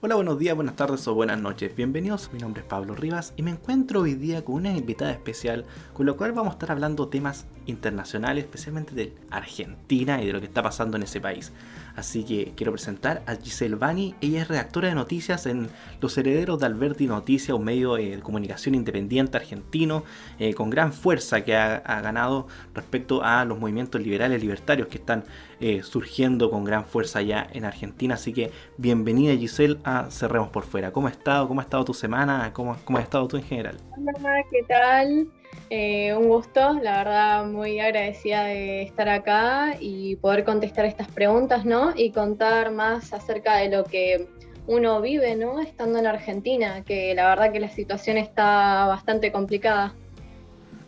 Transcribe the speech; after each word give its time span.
Hola, 0.00 0.14
buenos 0.14 0.38
días, 0.38 0.54
buenas 0.54 0.76
tardes 0.76 1.08
o 1.08 1.14
buenas 1.16 1.40
noches. 1.40 1.74
Bienvenidos, 1.74 2.30
mi 2.32 2.38
nombre 2.38 2.60
es 2.60 2.68
Pablo 2.68 2.94
Rivas 2.94 3.34
y 3.36 3.42
me 3.42 3.50
encuentro 3.50 4.02
hoy 4.02 4.14
día 4.14 4.44
con 4.44 4.54
una 4.54 4.70
invitada 4.70 5.10
especial 5.10 5.64
con 5.92 6.06
la 6.06 6.12
cual 6.12 6.30
vamos 6.30 6.52
a 6.52 6.54
estar 6.54 6.70
hablando 6.70 7.08
temas 7.08 7.48
internacionales, 7.66 8.44
especialmente 8.44 8.94
de 8.94 9.12
Argentina 9.28 10.22
y 10.22 10.26
de 10.26 10.32
lo 10.32 10.38
que 10.38 10.46
está 10.46 10.62
pasando 10.62 10.96
en 10.96 11.02
ese 11.02 11.20
país. 11.20 11.52
Así 11.96 12.22
que 12.22 12.52
quiero 12.54 12.70
presentar 12.70 13.24
a 13.26 13.34
Giselle 13.34 13.74
Bani. 13.74 14.14
Ella 14.20 14.42
es 14.42 14.46
redactora 14.46 14.86
de 14.86 14.94
noticias 14.94 15.46
en 15.46 15.68
Los 16.00 16.16
Herederos 16.16 16.60
de 16.60 16.66
Alberti 16.66 17.08
Noticias, 17.08 17.58
un 17.58 17.64
medio 17.64 17.96
de 17.96 18.20
comunicación 18.20 18.76
independiente 18.76 19.36
argentino 19.36 20.04
eh, 20.38 20.54
con 20.54 20.70
gran 20.70 20.92
fuerza 20.92 21.40
que 21.42 21.56
ha, 21.56 21.80
ganado 22.00 22.46
respecto 22.72 23.24
a 23.24 23.44
los 23.44 23.58
movimientos 23.58 24.00
liberales 24.00 24.40
libertarios 24.40 24.86
que 24.86 24.98
están 24.98 25.24
eh, 25.60 25.82
surgiendo 25.82 26.50
con 26.50 26.64
gran 26.64 26.84
fuerza 26.84 27.22
ya 27.22 27.48
en 27.52 27.64
Argentina. 27.64 28.14
Así 28.14 28.32
que 28.32 28.50
bienvenida 28.76 29.34
Giselle 29.34 29.78
a 29.84 30.10
Cerremos 30.10 30.50
por 30.50 30.64
Fuera. 30.64 30.92
¿Cómo 30.92 31.08
ha 31.08 31.10
estado? 31.10 31.48
¿Cómo 31.48 31.60
ha 31.60 31.64
estado 31.64 31.84
tu 31.84 31.94
semana? 31.94 32.52
¿Cómo, 32.52 32.76
cómo 32.84 32.98
has 32.98 33.04
estado 33.04 33.26
tú 33.28 33.36
en 33.36 33.42
general? 33.42 33.76
Hola, 33.96 34.44
¿qué 34.50 34.62
tal? 34.68 35.28
Eh, 35.70 36.14
un 36.14 36.28
gusto, 36.28 36.74
la 36.80 36.98
verdad 36.98 37.44
muy 37.46 37.78
agradecida 37.78 38.44
de 38.44 38.82
estar 38.82 39.08
acá 39.08 39.76
y 39.78 40.16
poder 40.16 40.44
contestar 40.44 40.86
estas 40.86 41.08
preguntas, 41.08 41.64
¿no? 41.64 41.92
Y 41.94 42.10
contar 42.10 42.70
más 42.70 43.12
acerca 43.12 43.56
de 43.56 43.68
lo 43.68 43.84
que 43.84 44.28
uno 44.66 45.00
vive, 45.00 45.34
¿no? 45.36 45.60
Estando 45.60 45.98
en 45.98 46.06
Argentina, 46.06 46.84
que 46.84 47.14
la 47.14 47.28
verdad 47.28 47.52
que 47.52 47.60
la 47.60 47.68
situación 47.68 48.16
está 48.16 48.86
bastante 48.86 49.32
complicada. 49.32 49.94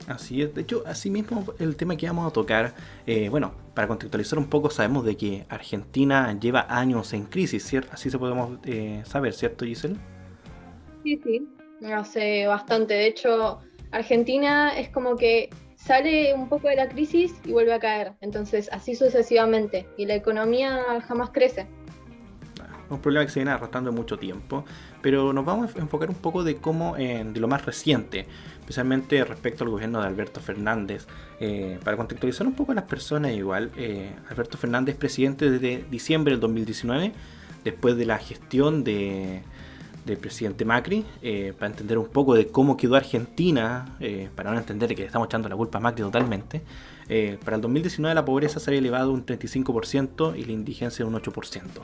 Así 0.06 0.42
es, 0.42 0.54
de 0.54 0.62
hecho, 0.62 0.82
así 0.86 1.10
mismo 1.10 1.44
el 1.58 1.76
tema 1.76 1.96
que 1.96 2.06
vamos 2.06 2.28
a 2.28 2.32
tocar, 2.32 2.74
eh, 3.06 3.28
bueno, 3.28 3.52
para 3.74 3.86
contextualizar 3.86 4.38
un 4.38 4.48
poco, 4.48 4.70
sabemos 4.70 5.04
de 5.04 5.16
que 5.16 5.44
Argentina 5.48 6.36
lleva 6.38 6.66
años 6.68 7.12
en 7.12 7.26
crisis, 7.26 7.64
¿cierto? 7.64 7.90
Así 7.92 8.10
se 8.10 8.18
podemos 8.18 8.58
eh, 8.64 9.02
saber, 9.04 9.34
¿cierto, 9.34 9.64
Giselle? 9.64 9.96
Sí, 11.04 11.20
sí, 11.22 11.48
hace 11.92 12.46
bastante. 12.46 12.94
De 12.94 13.06
hecho, 13.06 13.60
Argentina 13.92 14.78
es 14.78 14.88
como 14.88 15.16
que 15.16 15.50
sale 15.76 16.34
un 16.34 16.48
poco 16.48 16.68
de 16.68 16.76
la 16.76 16.88
crisis 16.88 17.34
y 17.44 17.52
vuelve 17.52 17.72
a 17.72 17.78
caer. 17.78 18.12
Entonces, 18.20 18.68
así 18.72 18.94
sucesivamente. 18.94 19.86
Y 19.96 20.06
la 20.06 20.14
economía 20.14 21.00
jamás 21.06 21.30
crece. 21.30 21.66
Un 22.90 23.00
problema 23.00 23.24
que 23.24 23.30
se 23.30 23.38
viene 23.38 23.52
arrastrando 23.52 23.92
mucho 23.92 24.18
tiempo. 24.18 24.64
Pero 25.00 25.32
nos 25.32 25.44
vamos 25.44 25.74
a 25.74 25.78
enfocar 25.78 26.10
un 26.10 26.16
poco 26.16 26.44
de 26.44 26.56
cómo, 26.56 26.96
de 26.96 27.32
lo 27.40 27.48
más 27.48 27.64
reciente, 27.64 28.26
especialmente 28.70 29.24
respecto 29.24 29.64
al 29.64 29.70
gobierno 29.70 30.00
de 30.00 30.06
Alberto 30.06 30.40
Fernández. 30.40 31.06
Eh, 31.40 31.78
para 31.84 31.96
contextualizar 31.96 32.46
un 32.46 32.54
poco 32.54 32.72
a 32.72 32.76
las 32.76 32.84
personas, 32.84 33.32
igual, 33.32 33.72
eh, 33.76 34.12
Alberto 34.28 34.56
Fernández 34.56 34.94
es 34.94 34.98
presidente 34.98 35.50
desde 35.50 35.84
diciembre 35.90 36.32
del 36.32 36.40
2019, 36.40 37.12
después 37.64 37.96
de 37.96 38.06
la 38.06 38.18
gestión 38.18 38.84
de 38.84 39.42
del 40.04 40.18
presidente 40.18 40.64
Macri, 40.64 41.04
eh, 41.22 41.52
para 41.58 41.70
entender 41.70 41.98
un 41.98 42.08
poco 42.08 42.34
de 42.34 42.48
cómo 42.48 42.76
quedó 42.76 42.96
Argentina, 42.96 43.96
eh, 44.00 44.28
para 44.34 44.50
no 44.50 44.58
entender 44.58 44.88
que 44.94 45.02
le 45.02 45.06
estamos 45.06 45.26
echando 45.26 45.48
la 45.48 45.56
culpa 45.56 45.78
a 45.78 45.80
Macri 45.80 46.02
totalmente. 46.02 46.62
Eh, 47.08 47.38
para 47.44 47.56
el 47.56 47.62
2019 47.62 48.14
la 48.14 48.24
pobreza 48.24 48.60
se 48.60 48.70
había 48.70 48.78
elevado 48.78 49.12
un 49.12 49.26
35% 49.26 50.34
y 50.36 50.44
la 50.44 50.52
indigencia 50.52 51.04
un 51.04 51.14
8%. 51.14 51.82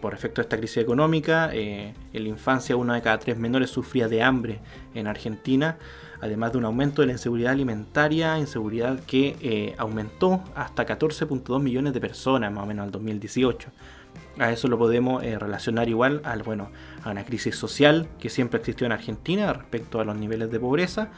Por 0.00 0.14
efecto 0.14 0.40
de 0.40 0.42
esta 0.42 0.56
crisis 0.56 0.78
económica, 0.78 1.50
en 1.52 1.94
la 2.12 2.28
infancia 2.28 2.76
una 2.76 2.94
de 2.94 3.02
cada 3.02 3.18
tres 3.18 3.38
menores 3.38 3.70
sufría 3.70 4.08
de 4.08 4.22
hambre 4.22 4.60
en 4.94 5.06
Argentina, 5.06 5.78
además 6.20 6.52
de 6.52 6.58
un 6.58 6.66
aumento 6.66 7.00
de 7.02 7.06
la 7.06 7.12
inseguridad 7.12 7.52
alimentaria, 7.52 8.38
inseguridad 8.38 9.00
que 9.00 9.74
aumentó 9.78 10.42
hasta 10.54 10.86
14.2 10.86 11.60
millones 11.62 11.94
de 11.94 12.00
personas 12.00 12.52
más 12.52 12.64
o 12.64 12.66
menos 12.66 12.82
en 12.82 12.86
el 12.88 12.92
2018. 12.92 13.70
A 14.38 14.52
eso 14.52 14.68
lo 14.68 14.78
podemos 14.78 15.22
eh, 15.22 15.38
relacionar 15.38 15.88
igual 15.88 16.22
al, 16.24 16.42
bueno, 16.42 16.70
a 17.04 17.10
una 17.10 17.24
crisis 17.24 17.56
social 17.56 18.08
que 18.18 18.30
siempre 18.30 18.58
existió 18.58 18.86
en 18.86 18.92
Argentina 18.92 19.52
respecto 19.52 20.00
a 20.00 20.04
los 20.04 20.16
niveles 20.16 20.50
de 20.50 20.58
pobreza 20.58 21.08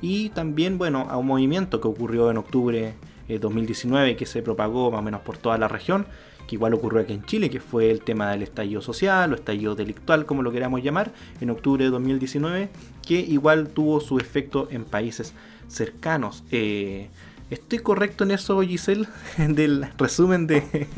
y 0.00 0.30
también 0.30 0.78
bueno, 0.78 1.06
a 1.10 1.16
un 1.18 1.26
movimiento 1.26 1.80
que 1.80 1.88
ocurrió 1.88 2.30
en 2.30 2.38
octubre 2.38 2.94
de 3.28 3.38
2019 3.38 4.16
que 4.16 4.24
se 4.24 4.42
propagó 4.42 4.90
más 4.90 5.00
o 5.00 5.02
menos 5.02 5.20
por 5.20 5.36
toda 5.36 5.58
la 5.58 5.68
región, 5.68 6.06
que 6.50 6.56
igual 6.56 6.74
ocurrió 6.74 7.02
aquí 7.02 7.12
en 7.12 7.24
Chile, 7.24 7.48
que 7.48 7.60
fue 7.60 7.92
el 7.92 8.02
tema 8.02 8.32
del 8.32 8.42
estallido 8.42 8.82
social 8.82 9.32
o 9.32 9.36
estallido 9.36 9.76
delictual, 9.76 10.26
como 10.26 10.42
lo 10.42 10.50
queramos 10.50 10.82
llamar, 10.82 11.12
en 11.40 11.50
octubre 11.50 11.84
de 11.84 11.90
2019, 11.90 12.68
que 13.06 13.20
igual 13.20 13.68
tuvo 13.68 14.00
su 14.00 14.18
efecto 14.18 14.66
en 14.72 14.84
países 14.84 15.32
cercanos. 15.68 16.42
Eh, 16.50 17.08
¿Estoy 17.50 17.78
correcto 17.78 18.24
en 18.24 18.32
eso, 18.32 18.60
Giselle? 18.62 19.06
Del 19.38 19.86
resumen 19.96 20.48
de, 20.48 20.88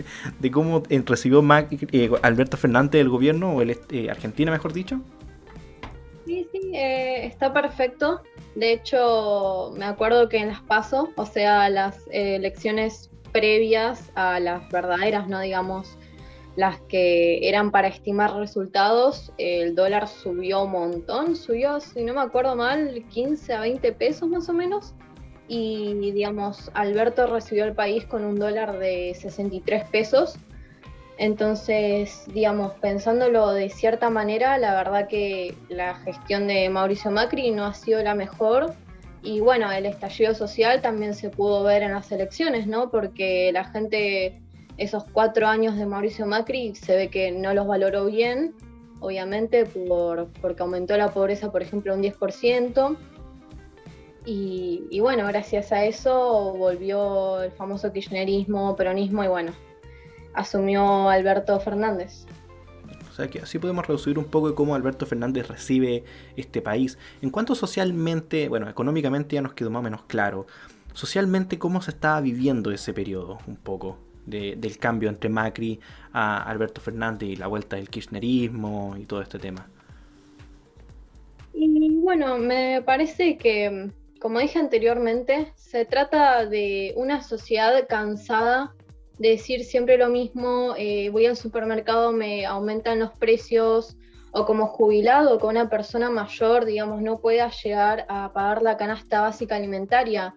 cómo 0.50 0.84
eh, 0.88 1.02
recibió 1.04 1.44
eh, 1.70 2.10
Alberto 2.22 2.56
Fernández 2.56 2.92
del 2.92 3.10
gobierno, 3.10 3.52
o 3.54 3.60
el, 3.60 3.78
eh, 3.90 4.08
Argentina, 4.08 4.50
mejor 4.50 4.72
dicho. 4.72 5.02
Sí, 6.24 6.48
sí, 6.50 6.70
está 6.72 7.52
perfecto. 7.52 8.22
De 8.54 8.72
hecho, 8.72 9.74
me 9.76 9.84
acuerdo 9.84 10.30
que 10.30 10.38
en 10.38 10.48
las 10.48 10.62
PASO, 10.62 11.10
o 11.16 11.26
sea, 11.26 11.68
las 11.68 12.06
elecciones 12.10 13.11
previas 13.32 14.10
a 14.14 14.38
las 14.40 14.68
verdaderas, 14.70 15.28
no 15.28 15.40
digamos 15.40 15.98
las 16.54 16.80
que 16.82 17.48
eran 17.48 17.70
para 17.70 17.88
estimar 17.88 18.34
resultados, 18.36 19.32
el 19.38 19.74
dólar 19.74 20.06
subió 20.06 20.64
un 20.64 20.72
montón, 20.72 21.34
subió, 21.34 21.80
si 21.80 22.04
no 22.04 22.12
me 22.12 22.20
acuerdo 22.20 22.56
mal, 22.56 23.02
15 23.08 23.54
a 23.54 23.60
20 23.60 23.92
pesos 23.92 24.28
más 24.28 24.48
o 24.50 24.52
menos 24.52 24.94
y 25.48 26.12
digamos, 26.12 26.70
Alberto 26.72 27.26
recibió 27.26 27.64
el 27.64 27.74
país 27.74 28.06
con 28.06 28.24
un 28.24 28.38
dólar 28.38 28.78
de 28.78 29.14
63 29.14 29.84
pesos. 29.90 30.36
Entonces, 31.18 32.24
digamos, 32.32 32.72
pensándolo 32.80 33.50
de 33.52 33.68
cierta 33.68 34.08
manera, 34.08 34.56
la 34.56 34.74
verdad 34.74 35.08
que 35.08 35.54
la 35.68 35.94
gestión 35.96 36.46
de 36.46 36.70
Mauricio 36.70 37.10
Macri 37.10 37.50
no 37.50 37.66
ha 37.66 37.74
sido 37.74 38.02
la 38.02 38.14
mejor. 38.14 38.74
Y 39.22 39.40
bueno, 39.40 39.70
el 39.70 39.86
estallido 39.86 40.34
social 40.34 40.82
también 40.82 41.14
se 41.14 41.30
pudo 41.30 41.62
ver 41.62 41.82
en 41.82 41.92
las 41.92 42.10
elecciones, 42.10 42.66
¿no? 42.66 42.90
Porque 42.90 43.50
la 43.52 43.64
gente, 43.64 44.42
esos 44.78 45.04
cuatro 45.12 45.46
años 45.46 45.76
de 45.76 45.86
Mauricio 45.86 46.26
Macri, 46.26 46.74
se 46.74 46.96
ve 46.96 47.08
que 47.08 47.30
no 47.30 47.54
los 47.54 47.66
valoró 47.66 48.06
bien, 48.06 48.54
obviamente, 48.98 49.64
por, 49.66 50.28
porque 50.40 50.62
aumentó 50.62 50.96
la 50.96 51.12
pobreza, 51.12 51.52
por 51.52 51.62
ejemplo, 51.62 51.94
un 51.94 52.02
10%. 52.02 52.96
Y, 54.24 55.00
bueno, 55.00 55.26
gracias 55.26 55.72
a 55.72 55.84
eso 55.84 56.54
volvió 56.54 57.42
el 57.42 57.50
famoso 57.52 57.92
kirchnerismo, 57.92 58.76
peronismo 58.76 59.24
y 59.24 59.28
bueno, 59.28 59.52
asumió 60.34 61.08
Alberto 61.08 61.58
Fernández. 61.58 62.26
O 63.12 63.14
sea 63.14 63.28
que 63.28 63.40
así 63.40 63.58
podemos 63.58 63.86
reducir 63.86 64.18
un 64.18 64.24
poco 64.24 64.48
de 64.48 64.54
cómo 64.54 64.74
Alberto 64.74 65.04
Fernández 65.04 65.46
recibe 65.46 66.02
este 66.34 66.62
país. 66.62 66.96
En 67.20 67.28
cuanto 67.28 67.54
socialmente, 67.54 68.48
bueno, 68.48 68.70
económicamente 68.70 69.34
ya 69.34 69.42
nos 69.42 69.52
quedó 69.52 69.68
más 69.68 69.80
o 69.80 69.82
menos 69.82 70.04
claro. 70.04 70.46
Socialmente, 70.94 71.58
¿cómo 71.58 71.82
se 71.82 71.90
estaba 71.90 72.22
viviendo 72.22 72.70
ese 72.70 72.94
periodo 72.94 73.38
un 73.46 73.56
poco? 73.56 73.98
del 74.24 74.78
cambio 74.78 75.08
entre 75.08 75.28
Macri 75.28 75.80
a 76.12 76.44
Alberto 76.44 76.80
Fernández 76.80 77.30
y 77.30 77.34
la 77.34 77.48
vuelta 77.48 77.74
del 77.74 77.90
kirchnerismo 77.90 78.94
y 78.96 79.04
todo 79.04 79.20
este 79.20 79.40
tema. 79.40 79.66
Y 81.52 81.96
bueno, 81.96 82.38
me 82.38 82.82
parece 82.86 83.36
que 83.36 83.90
como 84.22 84.38
dije 84.38 84.60
anteriormente, 84.60 85.52
se 85.56 85.84
trata 85.84 86.46
de 86.46 86.94
una 86.96 87.24
sociedad 87.24 87.88
cansada 87.88 88.72
decir 89.18 89.64
siempre 89.64 89.98
lo 89.98 90.08
mismo, 90.08 90.74
eh, 90.76 91.10
voy 91.10 91.26
al 91.26 91.36
supermercado, 91.36 92.12
me 92.12 92.46
aumentan 92.46 92.98
los 92.98 93.12
precios, 93.12 93.96
o 94.32 94.46
como 94.46 94.66
jubilado, 94.66 95.38
con 95.38 95.50
una 95.50 95.68
persona 95.68 96.10
mayor, 96.10 96.64
digamos, 96.64 97.02
no 97.02 97.20
pueda 97.20 97.50
llegar 97.50 98.06
a 98.08 98.32
pagar 98.32 98.62
la 98.62 98.76
canasta 98.76 99.20
básica 99.20 99.56
alimentaria. 99.56 100.34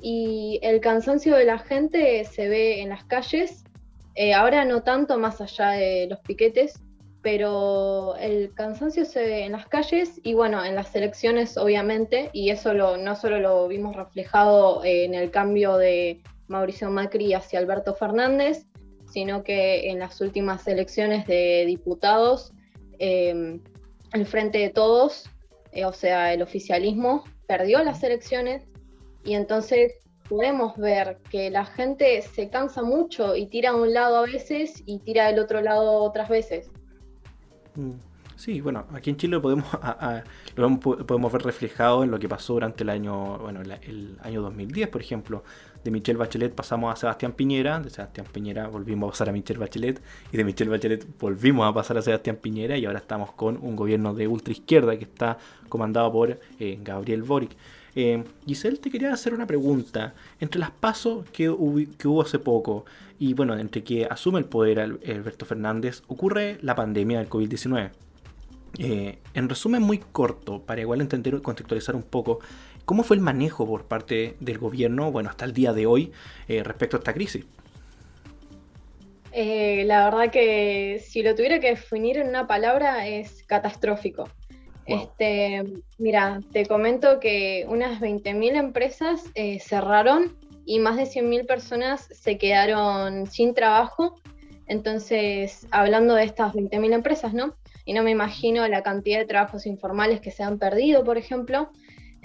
Y 0.00 0.60
el 0.62 0.80
cansancio 0.80 1.34
de 1.34 1.44
la 1.44 1.58
gente 1.58 2.24
se 2.24 2.48
ve 2.48 2.80
en 2.80 2.90
las 2.90 3.04
calles, 3.04 3.64
eh, 4.14 4.34
ahora 4.34 4.64
no 4.64 4.82
tanto 4.82 5.18
más 5.18 5.40
allá 5.40 5.70
de 5.70 6.06
los 6.08 6.20
piquetes, 6.20 6.80
pero 7.20 8.14
el 8.16 8.54
cansancio 8.54 9.04
se 9.04 9.20
ve 9.20 9.44
en 9.44 9.52
las 9.52 9.66
calles 9.66 10.20
y 10.22 10.34
bueno, 10.34 10.64
en 10.64 10.76
las 10.76 10.94
elecciones 10.94 11.56
obviamente, 11.56 12.30
y 12.32 12.50
eso 12.50 12.72
no 12.74 13.16
solo 13.16 13.40
lo 13.40 13.66
vimos 13.66 13.96
reflejado 13.96 14.84
en 14.84 15.14
el 15.14 15.32
cambio 15.32 15.76
de 15.76 16.20
Mauricio 16.48 16.90
Macri 16.90 17.34
hacia 17.34 17.58
Alberto 17.58 17.94
Fernández, 17.94 18.66
sino 19.10 19.42
que 19.42 19.90
en 19.90 19.98
las 19.98 20.20
últimas 20.20 20.66
elecciones 20.66 21.26
de 21.26 21.64
diputados, 21.66 22.52
em, 22.98 23.60
el 24.12 24.26
Frente 24.26 24.58
de 24.58 24.70
Todos, 24.70 25.30
eh, 25.72 25.84
o 25.84 25.92
sea, 25.92 26.32
el 26.32 26.42
oficialismo, 26.42 27.24
perdió 27.46 27.82
las 27.82 28.02
elecciones 28.02 28.66
y 29.24 29.34
entonces 29.34 29.92
podemos 30.28 30.76
ver 30.76 31.18
que 31.30 31.50
la 31.50 31.64
gente 31.64 32.20
se 32.22 32.50
cansa 32.50 32.82
mucho 32.82 33.34
y 33.34 33.46
tira 33.46 33.70
a 33.70 33.76
un 33.76 33.94
lado 33.94 34.18
a 34.18 34.22
veces 34.22 34.82
y 34.84 34.98
tira 35.00 35.28
del 35.28 35.38
otro 35.38 35.60
lado 35.62 36.02
otras 36.02 36.28
veces. 36.28 36.70
Mm. 37.74 37.92
Sí, 38.38 38.60
bueno, 38.60 38.86
aquí 38.94 39.10
en 39.10 39.16
Chile 39.16 39.40
podemos, 39.40 39.66
lo 40.56 40.78
podemos 40.78 41.32
ver 41.32 41.42
reflejado 41.42 42.04
en 42.04 42.12
lo 42.12 42.20
que 42.20 42.28
pasó 42.28 42.52
durante 42.52 42.84
el 42.84 42.90
año, 42.90 43.36
bueno, 43.38 43.62
el 43.62 44.16
año 44.22 44.42
2010, 44.42 44.88
por 44.90 45.00
ejemplo. 45.00 45.42
De 45.84 45.90
Michelle 45.90 46.18
Bachelet 46.18 46.54
pasamos 46.54 46.92
a 46.92 46.96
Sebastián 46.96 47.32
Piñera, 47.32 47.80
de 47.80 47.90
Sebastián 47.90 48.26
Piñera 48.32 48.68
volvimos 48.68 49.08
a 49.08 49.10
pasar 49.12 49.28
a 49.28 49.32
Michelle 49.32 49.60
Bachelet 49.60 50.00
y 50.32 50.36
de 50.36 50.44
Michelle 50.44 50.70
Bachelet 50.70 51.06
volvimos 51.18 51.68
a 51.68 51.72
pasar 51.72 51.98
a 51.98 52.02
Sebastián 52.02 52.36
Piñera 52.36 52.76
y 52.76 52.84
ahora 52.84 52.98
estamos 52.98 53.32
con 53.32 53.58
un 53.62 53.76
gobierno 53.76 54.12
de 54.14 54.26
ultra 54.26 54.52
izquierda 54.52 54.96
que 54.96 55.04
está 55.04 55.38
comandado 55.68 56.12
por 56.12 56.38
eh, 56.58 56.78
Gabriel 56.82 57.22
Boric. 57.22 57.56
Eh, 57.94 58.22
Giselle, 58.46 58.78
te 58.78 58.90
quería 58.90 59.12
hacer 59.12 59.34
una 59.34 59.46
pregunta. 59.46 60.14
Entre 60.40 60.60
las 60.60 60.70
pasos 60.70 61.28
que 61.30 61.48
hubo, 61.50 62.22
hace 62.22 62.38
poco 62.38 62.84
y 63.18 63.34
bueno, 63.34 63.56
entre 63.56 63.82
que 63.82 64.06
asume 64.06 64.38
el 64.38 64.44
poder 64.44 64.80
Alberto 64.80 65.46
Fernández, 65.46 66.02
ocurre 66.06 66.58
la 66.62 66.74
pandemia 66.74 67.18
del 67.18 67.28
COVID-19. 67.28 67.90
Eh, 68.78 69.18
en 69.34 69.48
resumen 69.48 69.82
muy 69.82 69.98
corto, 69.98 70.62
para 70.62 70.80
igual 70.80 71.00
entender 71.00 71.34
y 71.34 71.40
contextualizar 71.40 71.96
un 71.96 72.02
poco, 72.02 72.38
¿cómo 72.88 73.02
fue 73.02 73.16
el 73.16 73.22
manejo 73.22 73.66
por 73.66 73.84
parte 73.84 74.36
del 74.40 74.56
gobierno, 74.56 75.12
bueno, 75.12 75.28
hasta 75.28 75.44
el 75.44 75.52
día 75.52 75.74
de 75.74 75.84
hoy, 75.84 76.10
eh, 76.48 76.62
respecto 76.64 76.96
a 76.96 77.00
esta 77.00 77.12
crisis? 77.12 77.44
la 79.84 80.04
verdad 80.06 80.32
que 80.32 81.00
si 81.06 81.22
lo 81.22 81.34
tuviera 81.34 81.60
que 81.60 81.68
definir 81.68 82.16
en 82.16 82.28
una 82.28 82.48
palabra 82.48 83.06
es 83.06 83.44
catastrófico. 83.44 84.28
Este, 84.84 85.62
mira, 85.98 86.40
te 86.50 86.66
comento 86.66 87.20
que 87.20 87.64
unas 87.68 88.00
20.000 88.00 88.56
empresas 88.56 89.22
eh, 89.34 89.60
cerraron 89.60 90.34
y 90.64 90.80
más 90.80 90.96
de 90.96 91.04
100.000 91.04 91.46
personas 91.46 92.08
se 92.10 92.36
quedaron 92.36 93.26
sin 93.28 93.54
trabajo. 93.54 94.18
Entonces, 94.66 95.68
hablando 95.70 96.14
de 96.14 96.24
estas 96.24 96.54
20.000 96.54 96.94
empresas, 96.94 97.32
¿no? 97.32 97.54
Y 97.84 97.92
no 97.92 98.02
me 98.02 98.10
imagino 98.10 98.66
la 98.66 98.82
cantidad 98.82 99.20
de 99.20 99.26
trabajos 99.26 99.66
informales 99.66 100.20
que 100.20 100.32
se 100.32 100.42
han 100.42 100.58
perdido, 100.58 101.04
por 101.04 101.18
ejemplo. 101.18 101.70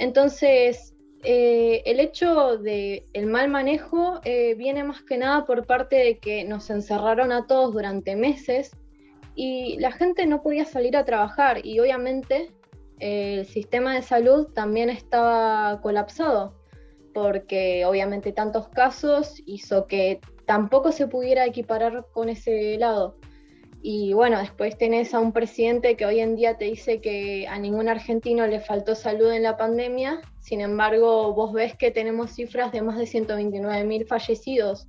Entonces, 0.03 0.93
eh, 1.23 1.81
el 1.85 2.01
hecho 2.01 2.57
de 2.57 3.05
el 3.13 3.25
mal 3.25 3.49
manejo 3.49 4.19
eh, 4.25 4.53
viene 4.55 4.83
más 4.83 5.01
que 5.01 5.17
nada 5.17 5.45
por 5.45 5.65
parte 5.65 5.95
de 5.95 6.17
que 6.17 6.43
nos 6.43 6.69
encerraron 6.69 7.31
a 7.31 7.47
todos 7.47 7.73
durante 7.73 8.17
meses 8.17 8.71
y 9.33 9.77
la 9.79 9.93
gente 9.93 10.25
no 10.25 10.43
podía 10.43 10.65
salir 10.65 10.97
a 10.97 11.05
trabajar 11.05 11.65
y 11.65 11.79
obviamente 11.79 12.51
eh, 12.99 13.35
el 13.39 13.45
sistema 13.45 13.95
de 13.95 14.01
salud 14.01 14.47
también 14.53 14.89
estaba 14.89 15.79
colapsado 15.79 16.59
porque 17.13 17.85
obviamente 17.85 18.33
tantos 18.33 18.67
casos 18.67 19.41
hizo 19.45 19.87
que 19.87 20.19
tampoco 20.45 20.91
se 20.91 21.07
pudiera 21.07 21.45
equiparar 21.45 22.07
con 22.11 22.27
ese 22.27 22.77
lado. 22.77 23.15
Y 23.85 24.13
bueno, 24.13 24.39
después 24.39 24.77
tenés 24.77 25.13
a 25.13 25.19
un 25.19 25.33
presidente 25.33 25.97
que 25.97 26.05
hoy 26.05 26.21
en 26.21 26.37
día 26.37 26.57
te 26.57 26.63
dice 26.63 27.01
que 27.01 27.45
a 27.49 27.59
ningún 27.59 27.89
argentino 27.89 28.47
le 28.47 28.61
faltó 28.61 28.95
salud 28.95 29.29
en 29.29 29.43
la 29.43 29.57
pandemia, 29.57 30.21
sin 30.39 30.61
embargo 30.61 31.33
vos 31.33 31.51
ves 31.51 31.75
que 31.75 31.91
tenemos 31.91 32.31
cifras 32.31 32.71
de 32.71 32.81
más 32.81 32.97
de 32.97 33.05
129 33.07 33.83
mil 33.83 34.05
fallecidos 34.05 34.87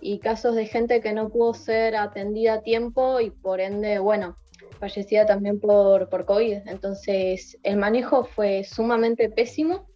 y 0.00 0.18
casos 0.18 0.54
de 0.54 0.64
gente 0.64 1.02
que 1.02 1.12
no 1.12 1.28
pudo 1.28 1.52
ser 1.52 1.94
atendida 1.94 2.54
a 2.54 2.62
tiempo 2.62 3.20
y 3.20 3.28
por 3.28 3.60
ende, 3.60 3.98
bueno, 3.98 4.38
fallecida 4.80 5.26
también 5.26 5.60
por, 5.60 6.08
por 6.08 6.24
COVID. 6.24 6.60
Entonces, 6.68 7.58
el 7.62 7.76
manejo 7.76 8.24
fue 8.24 8.64
sumamente 8.64 9.28
pésimo 9.28 9.91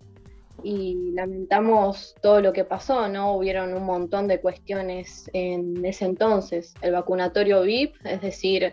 y 0.69 1.13
lamentamos 1.13 2.17
todo 2.21 2.41
lo 2.41 2.53
que 2.53 2.65
pasó, 2.65 3.09
¿no? 3.09 3.37
Hubieron 3.37 3.73
un 3.73 3.85
montón 3.85 4.27
de 4.27 4.41
cuestiones 4.41 5.31
en 5.33 5.87
ese 5.87 6.07
entonces. 6.07 6.75
El 6.83 6.91
vacunatorio 6.91 7.63
VIP, 7.63 7.95
es 8.05 8.21
decir, 8.21 8.73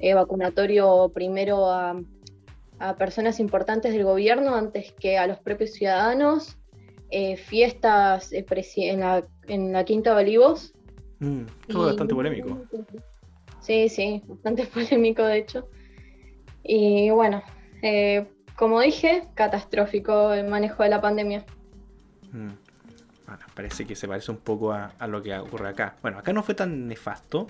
el 0.00 0.14
vacunatorio 0.16 1.12
primero 1.14 1.70
a, 1.70 2.02
a, 2.80 2.96
personas 2.96 3.38
importantes 3.38 3.92
del 3.92 4.02
gobierno 4.02 4.56
antes 4.56 4.90
que 4.98 5.16
a 5.16 5.28
los 5.28 5.38
propios 5.38 5.74
ciudadanos, 5.74 6.58
eh, 7.12 7.36
fiestas 7.36 8.32
eh, 8.32 8.44
en, 8.76 8.98
la, 8.98 9.24
en 9.46 9.72
la 9.72 9.84
Quinta 9.84 10.16
de 10.16 10.22
Olivos. 10.22 10.74
Mm, 11.20 11.42
todo 11.68 11.86
bastante 11.86 12.16
polémico. 12.16 12.64
Sí, 13.60 13.88
sí, 13.88 14.24
bastante 14.26 14.66
polémico 14.74 15.22
de 15.22 15.38
hecho. 15.38 15.68
Y 16.64 17.10
bueno, 17.10 17.44
eh, 17.82 18.26
como 18.58 18.80
dije, 18.80 19.28
catastrófico 19.34 20.32
el 20.32 20.48
manejo 20.48 20.82
de 20.82 20.88
la 20.88 21.00
pandemia. 21.00 21.44
Mm. 22.32 22.50
Bueno, 23.24 23.42
parece 23.54 23.86
que 23.86 23.94
se 23.94 24.08
parece 24.08 24.32
un 24.32 24.38
poco 24.38 24.72
a, 24.72 24.92
lo 25.06 25.22
que 25.22 25.36
ocurre 25.38 25.68
acá. 25.68 25.94
Bueno, 26.02 26.18
acá 26.18 26.32
no 26.32 26.42
fue 26.42 26.56
tan 26.56 26.88
nefasto, 26.88 27.46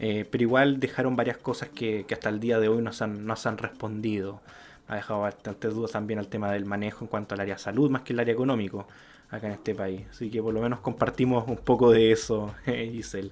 eh, 0.00 0.26
pero 0.28 0.42
igual 0.42 0.80
dejaron 0.80 1.14
varias 1.14 1.36
cosas 1.36 1.68
que, 1.68 2.04
hasta 2.10 2.28
el 2.28 2.40
día 2.40 2.58
de 2.58 2.68
hoy 2.68 2.82
no 2.82 2.92
se 2.92 3.04
han, 3.04 3.30
han 3.30 3.58
respondido. 3.58 4.40
Ha 4.88 4.96
dejado 4.96 5.20
bastantes 5.20 5.72
dudas 5.72 5.92
también 5.92 6.18
al 6.18 6.26
tema 6.26 6.50
del 6.50 6.64
manejo 6.64 7.04
en 7.04 7.08
cuanto 7.08 7.36
al 7.36 7.42
área 7.42 7.56
salud, 7.56 7.88
más 7.88 8.02
que 8.02 8.12
el 8.12 8.18
área 8.18 8.34
económico 8.34 8.88
acá 9.30 9.46
en 9.46 9.52
este 9.52 9.76
país. 9.76 10.06
Así 10.10 10.28
que 10.28 10.42
por 10.42 10.52
lo 10.52 10.60
menos 10.60 10.80
compartimos 10.80 11.46
un 11.46 11.58
poco 11.58 11.92
de 11.92 12.10
eso, 12.10 12.52
Giselle. 12.64 13.30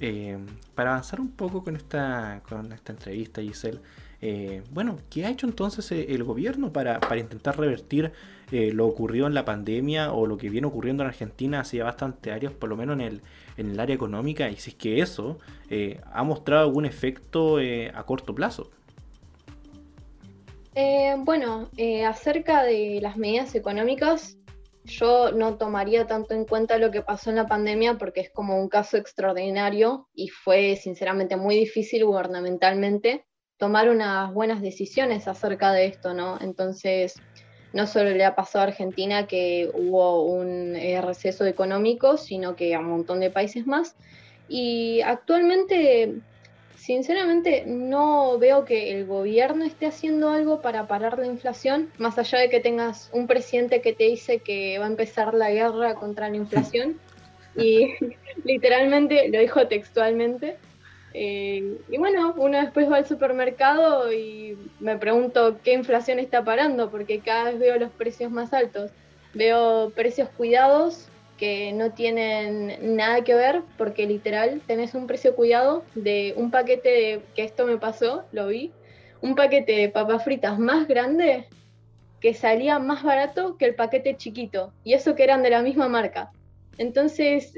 Eh, 0.00 0.38
para 0.74 0.90
avanzar 0.90 1.20
un 1.20 1.30
poco 1.30 1.62
con 1.62 1.76
esta, 1.76 2.40
con 2.48 2.72
esta 2.72 2.92
entrevista, 2.92 3.42
Giselle, 3.42 3.80
eh, 4.20 4.62
bueno, 4.70 4.98
¿qué 5.10 5.26
ha 5.26 5.30
hecho 5.30 5.46
entonces 5.46 5.90
eh, 5.92 6.06
el 6.10 6.24
gobierno 6.24 6.72
para, 6.72 6.98
intentar 7.16 7.58
revertir 7.58 8.12
lo 8.50 8.86
ocurrido 8.86 9.26
en 9.26 9.34
la 9.34 9.44
pandemia 9.44 10.10
o 10.12 10.26
lo 10.26 10.38
que 10.38 10.48
viene 10.48 10.66
ocurriendo 10.66 11.02
en 11.02 11.08
Argentina 11.08 11.60
hace 11.60 11.82
bastante 11.82 12.32
años, 12.32 12.54
por 12.54 12.70
lo 12.70 12.78
menos 12.78 12.94
en 12.94 13.02
el, 13.02 13.20
en 13.58 13.72
el 13.72 13.78
área 13.78 13.94
económica? 13.94 14.48
Y 14.48 14.56
si 14.56 14.70
es 14.70 14.76
que 14.76 15.00
eso 15.00 15.38
ha 16.10 16.22
mostrado 16.22 16.64
algún 16.64 16.86
efecto 16.86 17.58
a 17.58 18.06
corto 18.06 18.34
plazo. 18.34 18.70
bueno, 21.18 21.68
acerca 22.06 22.64
de 22.64 23.00
las 23.02 23.18
medidas 23.18 23.54
económicas, 23.54 24.38
yo 24.84 25.30
no 25.32 25.58
tomaría 25.58 26.06
tanto 26.06 26.32
en 26.32 26.46
cuenta 26.46 26.78
lo 26.78 26.90
que 26.90 27.02
pasó 27.02 27.28
en 27.28 27.36
la 27.36 27.46
pandemia 27.46 27.98
porque 27.98 28.20
es 28.20 28.30
como 28.30 28.58
un 28.58 28.70
caso 28.70 28.96
extraordinario 28.96 30.08
y 30.14 30.28
fue 30.28 30.76
sinceramente 30.76 31.36
muy 31.36 31.54
difícil 31.54 32.06
gubernamentalmente 32.06 33.26
tomar 33.58 33.90
unas 33.90 34.32
buenas 34.32 34.62
decisiones 34.62 35.28
acerca 35.28 35.72
de 35.72 35.86
esto, 35.86 36.14
¿no? 36.14 36.38
Entonces, 36.40 37.20
no 37.72 37.86
solo 37.86 38.10
le 38.10 38.24
ha 38.24 38.34
pasado 38.34 38.64
a 38.64 38.68
Argentina 38.68 39.26
que 39.26 39.70
hubo 39.74 40.24
un 40.24 40.74
eh, 40.76 41.00
receso 41.02 41.44
económico, 41.44 42.16
sino 42.16 42.56
que 42.56 42.74
a 42.74 42.80
un 42.80 42.88
montón 42.88 43.20
de 43.20 43.30
países 43.30 43.66
más. 43.66 43.96
Y 44.48 45.02
actualmente 45.02 46.22
Sinceramente, 46.88 47.64
no 47.66 48.38
veo 48.38 48.64
que 48.64 48.92
el 48.92 49.04
gobierno 49.04 49.64
esté 49.64 49.84
haciendo 49.84 50.30
algo 50.30 50.62
para 50.62 50.86
parar 50.86 51.18
la 51.18 51.26
inflación, 51.26 51.90
más 51.98 52.16
allá 52.18 52.38
de 52.38 52.48
que 52.48 52.60
tengas 52.60 53.10
un 53.12 53.26
presidente 53.26 53.82
que 53.82 53.92
te 53.92 54.04
dice 54.04 54.38
que 54.38 54.78
va 54.78 54.86
a 54.86 54.88
empezar 54.88 55.34
la 55.34 55.50
guerra 55.50 55.96
contra 55.96 56.30
la 56.30 56.36
inflación. 56.36 56.98
y 57.58 57.88
literalmente 58.44 59.28
lo 59.28 59.40
dijo 59.40 59.66
textualmente. 59.66 60.56
Eh, 61.14 61.78
y 61.88 61.98
bueno, 61.98 62.34
uno 62.36 62.60
después 62.60 62.90
va 62.90 62.98
al 62.98 63.06
supermercado 63.06 64.12
y 64.12 64.56
me 64.80 64.96
pregunto 64.98 65.58
qué 65.62 65.72
inflación 65.72 66.18
está 66.18 66.44
parando, 66.44 66.90
porque 66.90 67.20
cada 67.20 67.44
vez 67.44 67.58
veo 67.58 67.78
los 67.78 67.90
precios 67.90 68.30
más 68.30 68.52
altos. 68.52 68.90
Veo 69.34 69.90
precios 69.94 70.28
cuidados 70.30 71.08
que 71.38 71.72
no 71.72 71.92
tienen 71.92 72.96
nada 72.96 73.22
que 73.22 73.34
ver, 73.34 73.62
porque 73.78 74.06
literal 74.06 74.60
tenés 74.66 74.94
un 74.94 75.06
precio 75.06 75.34
cuidado 75.34 75.84
de 75.94 76.34
un 76.36 76.50
paquete 76.50 76.88
de, 76.88 77.22
que 77.34 77.44
esto 77.44 77.64
me 77.64 77.78
pasó, 77.78 78.24
lo 78.32 78.48
vi, 78.48 78.72
un 79.22 79.34
paquete 79.34 79.72
de 79.72 79.88
papas 79.88 80.24
fritas 80.24 80.58
más 80.58 80.88
grande 80.88 81.46
que 82.20 82.34
salía 82.34 82.80
más 82.80 83.04
barato 83.04 83.56
que 83.56 83.66
el 83.66 83.76
paquete 83.76 84.16
chiquito, 84.16 84.72
y 84.82 84.94
eso 84.94 85.14
que 85.14 85.22
eran 85.22 85.42
de 85.42 85.50
la 85.50 85.62
misma 85.62 85.88
marca. 85.88 86.32
Entonces, 86.76 87.54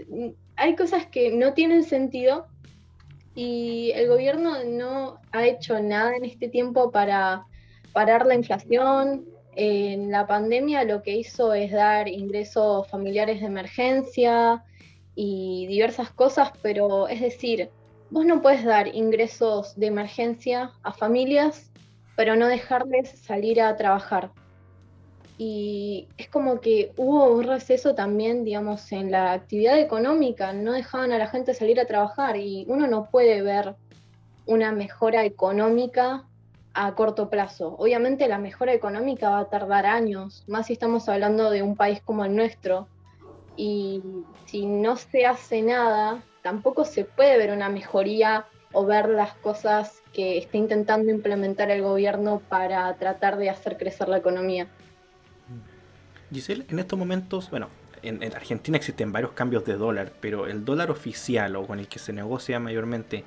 hay 0.57 0.76
cosas 0.76 1.07
que 1.07 1.30
no 1.30 1.54
tienen 1.54 1.83
sentido 1.83 2.47
y 3.35 3.93
el 3.95 4.09
gobierno 4.09 4.65
no 4.65 5.21
ha 5.33 5.47
hecho 5.47 5.81
nada 5.81 6.17
en 6.17 6.25
este 6.25 6.49
tiempo 6.49 6.91
para 6.91 7.47
parar 7.93 8.27
la 8.27 8.35
inflación, 8.35 9.25
en 9.57 10.11
la 10.11 10.27
pandemia 10.27 10.85
lo 10.85 11.03
que 11.03 11.17
hizo 11.17 11.55
es 11.55 11.73
dar 11.73 12.09
ingresos 12.09 12.89
familiares 12.89 13.41
de 13.41 13.47
emergencia 13.47 14.65
y 15.15 15.67
diversas 15.67 16.11
cosas, 16.11 16.53
pero 16.63 17.09
es 17.09 17.21
decir, 17.21 17.71
vos 18.11 18.25
no 18.25 18.43
puedes 18.43 18.65
dar 18.65 18.89
ingresos 18.95 19.77
de 19.77 19.87
emergencia 19.87 20.73
a 20.83 20.93
familias, 20.93 21.71
pero 22.17 22.37
no 22.37 22.47
dejarles 22.47 23.11
salir 23.11 23.61
a 23.61 23.77
trabajar. 23.77 24.31
Y 25.42 26.06
es 26.18 26.28
como 26.28 26.61
que 26.61 26.92
hubo 26.99 27.30
un 27.30 27.44
receso 27.44 27.94
también, 27.94 28.44
digamos, 28.44 28.92
en 28.92 29.11
la 29.11 29.32
actividad 29.32 29.78
económica, 29.78 30.52
no 30.52 30.73
dejaban 30.73 31.12
a 31.12 31.18
la 31.18 31.28
gente 31.28 31.54
salir 31.54 31.80
a 31.80 31.87
trabajar 31.87 32.37
y 32.37 32.66
uno 32.68 32.87
no 32.87 33.09
puede 33.11 33.40
ver 33.40 33.75
una 34.44 34.70
mejora 34.70 35.25
económica 35.25 36.26
a 36.75 36.94
corto 36.94 37.30
plazo. 37.30 37.75
Obviamente 37.78 38.28
la 38.28 38.37
mejora 38.37 38.75
económica 38.75 39.30
va 39.30 39.38
a 39.38 39.49
tardar 39.49 39.87
años, 39.87 40.44
más 40.47 40.66
si 40.66 40.75
estamos 40.75 41.09
hablando 41.09 41.49
de 41.49 41.62
un 41.62 41.75
país 41.75 42.02
como 42.04 42.23
el 42.26 42.37
nuestro. 42.37 42.87
Y 43.56 44.02
si 44.44 44.66
no 44.66 44.97
se 44.97 45.25
hace 45.25 45.62
nada, 45.62 46.23
tampoco 46.42 46.85
se 46.85 47.06
puede 47.06 47.38
ver 47.38 47.52
una 47.52 47.70
mejoría 47.70 48.44
o 48.73 48.85
ver 48.85 49.09
las 49.09 49.32
cosas 49.37 50.02
que 50.12 50.37
está 50.37 50.59
intentando 50.59 51.11
implementar 51.11 51.70
el 51.70 51.80
gobierno 51.80 52.42
para 52.50 52.94
tratar 52.97 53.38
de 53.38 53.49
hacer 53.49 53.78
crecer 53.78 54.11
la 54.11 54.18
economía. 54.18 54.68
Giselle, 56.33 56.65
en 56.69 56.79
estos 56.79 56.99
momentos, 56.99 57.51
bueno, 57.51 57.69
en, 58.03 58.23
Argentina 58.35 58.77
existen 58.77 59.13
varios 59.13 59.33
cambios 59.33 59.65
de 59.65 59.77
dólar, 59.77 60.13
pero 60.21 60.47
el 60.47 60.65
dólar 60.65 60.91
oficial 60.91 61.57
o 61.57 61.67
con 61.67 61.79
el 61.79 61.89
que 61.89 61.99
se 61.99 62.13
negocia 62.13 62.59
mayormente, 62.59 63.25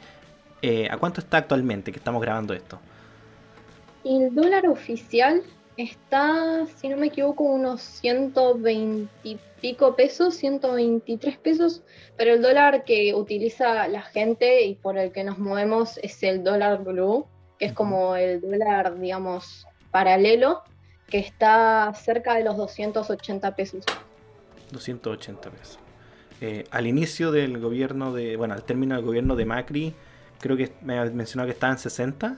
eh, 0.61 0.87
¿a 0.89 0.97
cuánto 0.97 1.21
está 1.21 1.37
actualmente 1.37 1.91
que 1.91 1.99
estamos 1.99 2.21
grabando 2.21 2.53
esto? 2.53 2.79
El 4.03 4.33
dólar 4.33 4.67
oficial 4.67 5.43
está, 5.77 6.65
si 6.75 6.89
no 6.89 6.97
me 6.97 7.07
equivoco, 7.07 7.43
unos 7.43 7.81
120 7.81 9.09
y 9.23 9.37
pico 9.61 9.95
pesos, 9.95 10.35
123 10.35 11.37
pesos, 11.37 11.83
pero 12.17 12.33
el 12.33 12.41
dólar 12.41 12.83
que 12.83 13.13
utiliza 13.13 13.87
la 13.87 14.01
gente 14.01 14.65
y 14.65 14.75
por 14.75 14.97
el 14.97 15.11
que 15.11 15.23
nos 15.23 15.39
movemos 15.39 15.97
es 16.03 16.21
el 16.23 16.43
dólar 16.43 16.83
blue, 16.83 17.25
que 17.59 17.65
es 17.65 17.73
como 17.73 18.15
el 18.15 18.41
dólar, 18.41 18.99
digamos, 18.99 19.65
paralelo, 19.91 20.63
que 21.13 21.19
está 21.19 21.93
cerca 21.93 22.33
de 22.33 22.43
los 22.43 22.57
280 22.57 23.55
pesos. 23.55 23.85
280 24.71 25.51
pesos. 25.51 25.77
Eh, 26.41 26.63
al 26.71 26.87
inicio 26.87 27.31
del 27.31 27.59
gobierno 27.59 28.11
de, 28.11 28.35
bueno, 28.35 28.55
al 28.55 28.63
término 28.63 28.95
del 28.95 29.05
gobierno 29.05 29.35
de 29.35 29.45
Macri, 29.45 29.93
creo 30.39 30.57
que 30.57 30.71
me 30.81 30.97
ha 30.97 31.05
mencionado 31.05 31.45
que 31.45 31.53
estaba 31.53 31.73
en 31.73 31.77
60. 31.77 32.37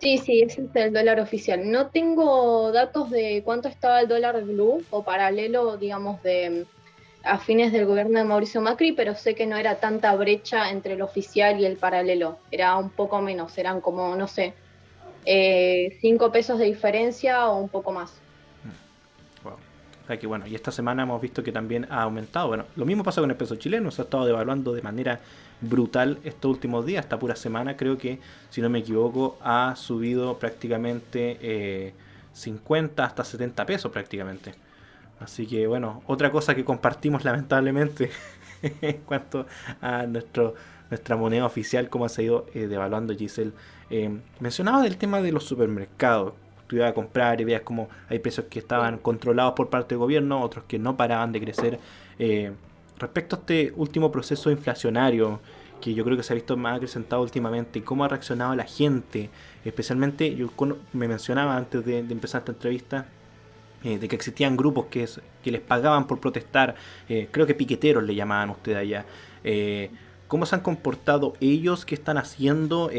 Sí, 0.00 0.16
sí, 0.16 0.40
ese 0.40 0.62
es 0.62 0.68
el 0.74 0.94
dólar 0.94 1.20
oficial. 1.20 1.70
No 1.70 1.88
tengo 1.88 2.72
datos 2.72 3.10
de 3.10 3.42
cuánto 3.44 3.68
estaba 3.68 4.00
el 4.00 4.08
dólar 4.08 4.42
blue 4.42 4.82
o 4.88 5.04
paralelo, 5.04 5.76
digamos, 5.76 6.22
de 6.22 6.64
a 7.24 7.38
fines 7.38 7.72
del 7.72 7.84
gobierno 7.84 8.20
de 8.20 8.24
Mauricio 8.24 8.62
Macri, 8.62 8.92
pero 8.92 9.14
sé 9.14 9.34
que 9.34 9.46
no 9.46 9.58
era 9.58 9.80
tanta 9.80 10.16
brecha 10.16 10.70
entre 10.70 10.94
el 10.94 11.02
oficial 11.02 11.60
y 11.60 11.66
el 11.66 11.76
paralelo. 11.76 12.38
Era 12.50 12.78
un 12.78 12.88
poco 12.88 13.20
menos, 13.20 13.58
eran 13.58 13.82
como, 13.82 14.16
no 14.16 14.28
sé, 14.28 14.54
eh, 15.24 15.96
cinco 16.00 16.30
pesos 16.32 16.58
de 16.58 16.66
diferencia 16.66 17.48
o 17.48 17.60
un 17.60 17.68
poco 17.68 17.92
más. 17.92 18.12
Wow. 19.42 20.18
que 20.18 20.26
bueno, 20.26 20.46
y 20.46 20.54
esta 20.54 20.70
semana 20.70 21.02
hemos 21.04 21.20
visto 21.20 21.42
que 21.42 21.52
también 21.52 21.86
ha 21.90 22.02
aumentado. 22.02 22.48
Bueno, 22.48 22.64
lo 22.76 22.84
mismo 22.84 23.02
pasa 23.04 23.20
con 23.20 23.30
el 23.30 23.36
peso 23.36 23.56
chileno, 23.56 23.90
se 23.90 24.02
ha 24.02 24.04
estado 24.04 24.26
devaluando 24.26 24.72
de 24.72 24.82
manera 24.82 25.20
brutal 25.60 26.18
estos 26.24 26.50
últimos 26.50 26.84
días, 26.84 27.04
esta 27.04 27.18
pura 27.18 27.36
semana 27.36 27.76
creo 27.76 27.96
que, 27.96 28.18
si 28.50 28.60
no 28.60 28.68
me 28.68 28.80
equivoco, 28.80 29.38
ha 29.40 29.74
subido 29.76 30.38
prácticamente 30.38 31.94
50 32.32 33.02
eh, 33.02 33.06
hasta 33.06 33.24
70 33.24 33.66
pesos 33.66 33.90
prácticamente. 33.90 34.54
Así 35.20 35.46
que 35.46 35.66
bueno, 35.66 36.02
otra 36.06 36.30
cosa 36.30 36.54
que 36.54 36.64
compartimos 36.64 37.24
lamentablemente 37.24 38.10
en 38.80 38.98
cuanto 38.98 39.46
a 39.80 40.06
nuestro, 40.06 40.54
nuestra 40.94 41.16
moneda 41.16 41.44
oficial, 41.44 41.88
cómo 41.88 42.06
ha 42.06 42.22
ido 42.22 42.46
eh, 42.54 42.66
devaluando 42.66 43.14
Giselle. 43.14 43.52
Eh, 43.90 44.10
mencionaba 44.40 44.82
del 44.82 44.96
tema 44.96 45.20
de 45.20 45.32
los 45.32 45.44
supermercados. 45.44 46.34
Tú 46.66 46.76
ibas 46.76 46.90
a 46.90 46.94
comprar 46.94 47.40
y 47.40 47.44
veías 47.44 47.62
como 47.62 47.88
hay 48.08 48.18
precios 48.18 48.46
que 48.48 48.58
estaban 48.58 48.98
controlados 48.98 49.52
por 49.54 49.68
parte 49.68 49.94
del 49.94 49.98
gobierno, 49.98 50.40
otros 50.40 50.64
que 50.66 50.78
no 50.78 50.96
paraban 50.96 51.30
de 51.32 51.40
crecer. 51.40 51.78
Respecto 52.98 53.36
a 53.36 53.38
este 53.40 53.72
último 53.76 54.10
proceso 54.10 54.50
inflacionario, 54.50 55.40
que 55.80 55.92
yo 55.94 56.04
creo 56.04 56.16
que 56.16 56.22
se 56.22 56.32
ha 56.32 56.36
visto 56.36 56.56
más 56.56 56.76
acrecentado 56.76 57.22
últimamente, 57.22 57.82
cómo 57.82 58.04
ha 58.04 58.08
reaccionado 58.08 58.54
la 58.54 58.64
gente, 58.64 59.28
especialmente, 59.64 60.34
yo 60.34 60.50
me 60.92 61.08
mencionaba 61.08 61.56
antes 61.56 61.84
de, 61.84 61.98
empezar 61.98 62.40
esta 62.40 62.52
entrevista, 62.52 63.06
eh, 63.82 63.98
de 63.98 64.08
que 64.08 64.16
existían 64.16 64.56
grupos 64.56 64.86
que, 64.86 65.06
les 65.44 65.60
pagaban 65.60 66.06
por 66.06 66.20
protestar, 66.20 66.74
eh, 67.08 67.28
creo 67.30 67.46
que 67.46 67.54
piqueteros 67.54 68.02
le 68.04 68.14
llamaban 68.14 68.48
ustedes 68.48 68.78
allá. 68.78 69.04
Eh, 69.42 69.90
¿Cómo 70.34 70.46
se 70.46 70.56
han 70.56 70.62
comportado 70.62 71.34
ellos? 71.40 71.84
¿Qué 71.84 71.94
están 71.94 72.18
haciendo? 72.18 72.90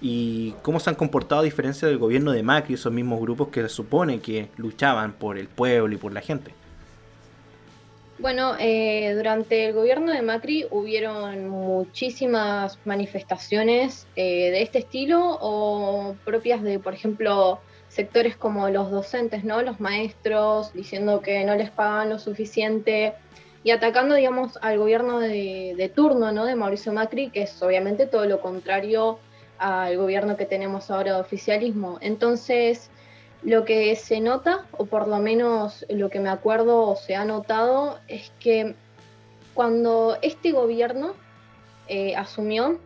¿Y 0.00 0.52
cómo 0.62 0.78
se 0.78 0.88
han 0.88 0.94
comportado 0.94 1.40
a 1.40 1.42
diferencia 1.42 1.88
del 1.88 1.98
gobierno 1.98 2.30
de 2.30 2.44
Macri, 2.44 2.74
esos 2.74 2.92
mismos 2.92 3.20
grupos 3.20 3.48
que 3.48 3.60
se 3.62 3.68
supone 3.68 4.20
que 4.20 4.50
luchaban 4.56 5.14
por 5.14 5.36
el 5.36 5.48
pueblo 5.48 5.92
y 5.92 5.98
por 5.98 6.12
la 6.12 6.20
gente? 6.20 6.54
Bueno, 8.20 8.54
eh, 8.60 9.14
durante 9.16 9.66
el 9.66 9.72
gobierno 9.72 10.12
de 10.12 10.22
Macri 10.22 10.64
hubieron 10.70 11.48
muchísimas 11.48 12.78
manifestaciones 12.84 14.06
eh, 14.14 14.52
de 14.52 14.62
este 14.62 14.78
estilo 14.78 15.38
o 15.40 16.14
propias 16.24 16.62
de, 16.62 16.78
por 16.78 16.94
ejemplo, 16.94 17.58
sectores 17.88 18.36
como 18.36 18.68
los 18.68 18.92
docentes, 18.92 19.42
¿no? 19.42 19.60
Los 19.62 19.80
maestros 19.80 20.72
diciendo 20.72 21.20
que 21.20 21.44
no 21.44 21.56
les 21.56 21.70
pagaban 21.70 22.10
lo 22.10 22.20
suficiente 22.20 23.14
y 23.62 23.72
atacando, 23.72 24.14
digamos, 24.14 24.58
al 24.62 24.78
gobierno 24.78 25.18
de, 25.18 25.92
turno, 25.94 26.32
¿no? 26.32 26.46
De 26.46 26.54
Mauricio 26.54 26.92
Macri, 26.92 27.30
que 27.30 27.42
es 27.42 27.62
obviamente 27.62 28.06
todo 28.06 28.24
lo 28.24 28.40
contrario 28.40 29.18
al 29.58 29.98
gobierno 29.98 30.36
que 30.36 30.46
tenemos 30.46 30.90
ahora 30.90 31.14
de 31.14 31.20
oficialismo. 31.20 31.98
Entonces, 32.00 32.90
lo 33.42 33.64
que 33.64 33.94
se 33.96 34.20
nota, 34.20 34.66
o 34.72 34.86
por 34.86 35.08
lo 35.08 35.18
menos 35.18 35.84
lo 35.90 36.08
que 36.08 36.20
me 36.20 36.30
acuerdo 36.30 36.96
se 36.96 37.14
ha 37.14 37.24
notado, 37.26 37.98
es 38.08 38.32
que 38.40 38.74
cuando 39.52 40.16
este 40.22 40.52
gobierno 40.52 41.14
eh, 41.88 42.16
asumió, 42.16 42.80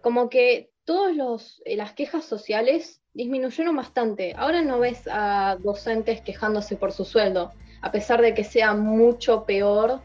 como 0.00 0.30
que 0.30 0.70
todas 0.84 1.60
eh, 1.64 1.76
las 1.76 1.92
quejas 1.92 2.24
sociales 2.24 3.00
disminuyeron 3.14 3.74
bastante. 3.74 4.34
Ahora 4.36 4.62
no 4.62 4.78
ves 4.78 5.08
a 5.10 5.56
docentes 5.60 6.20
quejándose 6.20 6.76
por 6.76 6.92
su 6.92 7.04
sueldo, 7.04 7.52
a 7.82 7.90
pesar 7.90 8.20
de 8.20 8.34
que 8.34 8.44
sea 8.44 8.74
mucho 8.74 9.44
peor 9.44 10.02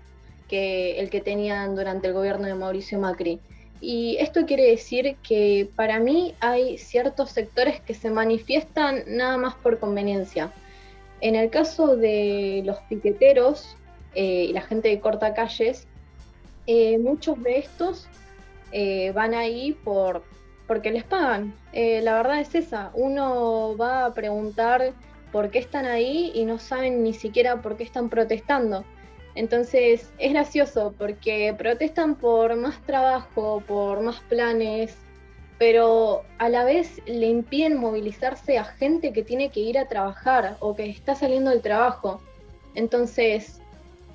que 0.55 0.99
el 1.01 1.09
que 1.09 1.19
tenían 1.19 1.75
durante 1.75 2.07
el 2.07 2.13
gobierno 2.13 2.47
de 2.47 2.55
Mauricio 2.55 2.97
Macri. 2.97 3.41
Y 3.81 4.15
esto 4.21 4.45
quiere 4.45 4.69
decir 4.69 5.17
que 5.21 5.69
para 5.75 5.99
mí 5.99 6.33
hay 6.39 6.77
ciertos 6.77 7.31
sectores 7.31 7.81
que 7.81 7.93
se 7.93 8.09
manifiestan 8.09 9.03
nada 9.05 9.37
más 9.37 9.55
por 9.55 9.79
conveniencia. 9.79 10.53
En 11.19 11.35
el 11.35 11.49
caso 11.49 11.97
de 11.97 12.61
los 12.65 12.77
piqueteros 12.89 13.75
eh, 14.13 14.45
y 14.49 14.53
la 14.53 14.61
gente 14.61 14.87
de 14.87 15.01
corta 15.01 15.33
calles, 15.33 15.87
eh, 16.67 16.97
muchos 16.99 17.43
de 17.43 17.57
estos 17.57 18.07
eh, 18.71 19.11
van 19.11 19.33
ahí 19.33 19.73
por, 19.83 20.23
porque 20.67 20.89
les 20.89 21.03
pagan. 21.03 21.53
la 21.73 22.13
verdad 22.15 22.39
es 22.39 22.55
esa, 22.55 22.91
uno 22.93 23.75
va 23.75 24.05
a 24.05 24.13
preguntar 24.13 24.93
por 25.33 25.51
qué 25.51 25.59
están 25.59 25.85
ahí 25.85 26.31
y 26.33 26.45
no 26.45 26.59
saben 26.59 27.03
ni 27.03 27.13
siquiera 27.13 27.61
por 27.61 27.75
qué 27.75 27.83
están 27.83 28.07
protestando. 28.07 28.85
Entonces 29.35 30.09
es 30.17 30.31
gracioso 30.31 30.93
porque 30.97 31.53
protestan 31.57 32.15
por 32.15 32.55
más 32.55 32.81
trabajo, 32.85 33.61
por 33.67 34.01
más 34.01 34.21
planes, 34.21 34.95
pero 35.57 36.23
a 36.37 36.49
la 36.49 36.63
vez 36.63 37.01
le 37.05 37.27
impiden 37.27 37.77
movilizarse 37.77 38.57
a 38.57 38.63
gente 38.63 39.13
que 39.13 39.23
tiene 39.23 39.49
que 39.49 39.59
ir 39.59 39.77
a 39.77 39.87
trabajar 39.87 40.57
o 40.59 40.75
que 40.75 40.89
está 40.89 41.15
saliendo 41.15 41.51
del 41.51 41.61
trabajo. 41.61 42.21
Entonces, 42.75 43.61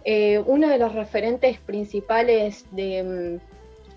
eh, 0.05 0.43
uno 0.47 0.69
de 0.69 0.79
los 0.79 0.95
referentes 0.95 1.59
principales 1.59 2.65
de, 2.73 3.41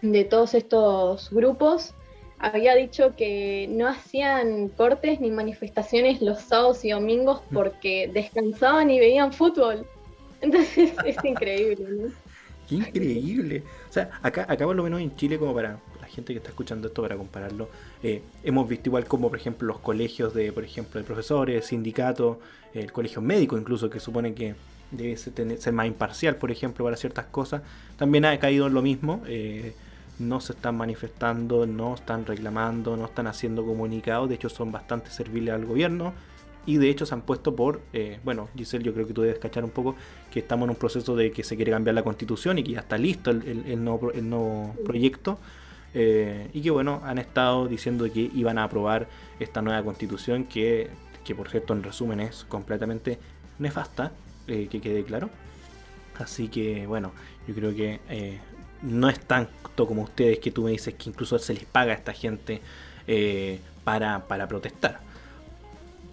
mm, 0.01 0.11
de 0.11 0.23
todos 0.25 0.53
estos 0.53 1.29
grupos 1.31 1.93
había 2.39 2.75
dicho 2.75 3.15
que 3.15 3.67
no 3.69 3.87
hacían 3.87 4.67
cortes 4.67 5.21
ni 5.21 5.31
manifestaciones 5.31 6.21
los 6.21 6.41
sábados 6.41 6.83
y 6.83 6.91
domingos 6.91 7.41
mm. 7.49 7.53
porque 7.53 8.09
descansaban 8.13 8.91
y 8.91 8.99
veían 8.99 9.31
fútbol. 9.31 9.87
Entonces 10.43 10.93
es 11.05 11.23
increíble, 11.23 11.87
¿no? 11.89 12.11
Increíble. 12.69 13.63
O 13.89 13.93
sea, 13.93 14.11
acá, 14.21 14.45
acá 14.47 14.65
por 14.65 14.75
lo 14.75 14.83
menos 14.83 15.01
en 15.01 15.15
Chile, 15.15 15.37
como 15.37 15.53
para 15.53 15.79
la 15.99 16.07
gente 16.07 16.33
que 16.33 16.37
está 16.37 16.49
escuchando 16.49 16.87
esto, 16.87 17.01
para 17.01 17.17
compararlo, 17.17 17.69
eh, 18.01 18.21
hemos 18.43 18.67
visto 18.67 18.89
igual 18.89 19.05
como, 19.05 19.29
por 19.29 19.37
ejemplo, 19.39 19.67
los 19.67 19.79
colegios 19.79 20.33
de, 20.33 20.51
por 20.51 20.63
ejemplo, 20.63 20.99
de 20.99 21.05
profesores, 21.05 21.65
sindicatos, 21.65 22.37
el 22.73 22.91
colegio 22.91 23.21
médico 23.21 23.57
incluso, 23.57 23.89
que 23.89 23.99
supone 23.99 24.33
que 24.33 24.55
debe 24.91 25.17
ser, 25.17 25.73
más 25.73 25.87
imparcial, 25.87 26.35
por 26.35 26.51
ejemplo, 26.51 26.85
para 26.85 26.97
ciertas 26.97 27.25
cosas, 27.25 27.61
también 27.97 28.25
ha 28.25 28.37
caído 28.39 28.67
en 28.67 28.73
lo 28.73 28.81
mismo. 28.81 29.23
Eh, 29.27 29.73
no 30.19 30.39
se 30.39 30.53
están 30.53 30.77
manifestando, 30.77 31.65
no 31.65 31.95
están 31.95 32.25
reclamando, 32.25 32.95
no 32.95 33.05
están 33.05 33.25
haciendo 33.25 33.65
comunicados, 33.65 34.29
de 34.29 34.35
hecho 34.35 34.47
son 34.47 34.71
bastante 34.71 35.09
serviles 35.09 35.55
al 35.55 35.65
gobierno 35.65 36.13
y 36.65 36.77
de 36.77 36.89
hecho 36.89 37.05
se 37.05 37.13
han 37.13 37.21
puesto 37.21 37.55
por, 37.55 37.81
eh, 37.91 38.19
bueno, 38.23 38.49
Giselle, 38.55 38.83
yo 38.83 38.93
creo 38.93 39.05
que 39.05 39.13
tú 39.13 39.21
debes 39.21 39.39
cachar 39.39 39.63
un 39.65 39.71
poco 39.71 39.95
que 40.31 40.39
estamos 40.39 40.65
en 40.65 40.71
un 40.71 40.75
proceso 40.75 41.15
de 41.15 41.31
que 41.31 41.43
se 41.43 41.55
quiere 41.55 41.71
cambiar 41.71 41.93
la 41.95 42.03
constitución 42.03 42.57
y 42.57 42.63
que 42.63 42.71
ya 42.71 42.79
está 42.79 42.97
listo 42.97 43.31
el, 43.31 43.83
nuevo, 43.83 44.75
proyecto. 44.85 45.39
Eh, 45.95 46.49
y 46.53 46.61
que 46.61 46.71
bueno, 46.71 47.01
han 47.03 47.19
estado 47.19 47.67
diciendo 47.67 48.11
que 48.11 48.31
iban 48.33 48.57
a 48.57 48.63
aprobar 48.63 49.07
esta 49.39 49.61
nueva 49.61 49.83
constitución 49.83 50.45
que, 50.45 50.89
que 51.23 51.35
por 51.35 51.49
cierto 51.49 51.73
en 51.73 51.83
resumen 51.83 52.19
es 52.19 52.45
completamente 52.45 53.19
nefasta, 53.59 54.11
eh, 54.47 54.67
que 54.71 54.81
quede 54.81 55.03
claro. 55.03 55.29
Así 56.17 56.47
que 56.47 56.87
bueno, 56.87 57.11
yo 57.47 57.53
creo 57.53 57.75
que 57.75 58.39
no 58.81 59.09
es 59.09 59.19
tanto 59.19 59.85
como 59.85 60.03
ustedes 60.03 60.39
que 60.39 60.51
tú 60.51 60.63
me 60.63 60.71
dices 60.71 60.93
que 60.95 61.09
incluso 61.09 61.37
se 61.39 61.53
les 61.53 61.65
paga 61.65 61.91
a 61.91 61.95
esta 61.95 62.13
gente 62.13 62.61
para, 63.83 64.27
para 64.27 64.47
protestar 64.47 65.02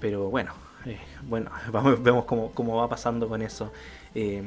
pero 0.01 0.31
bueno, 0.31 0.53
eh, 0.87 0.99
bueno, 1.29 1.51
vamos, 1.73 2.03
vemos 2.03 2.25
cómo, 2.25 2.77
va 2.77 2.89
pasando 2.89 3.29
con 3.29 3.43
eso. 3.43 3.73
Eh, 4.15 4.43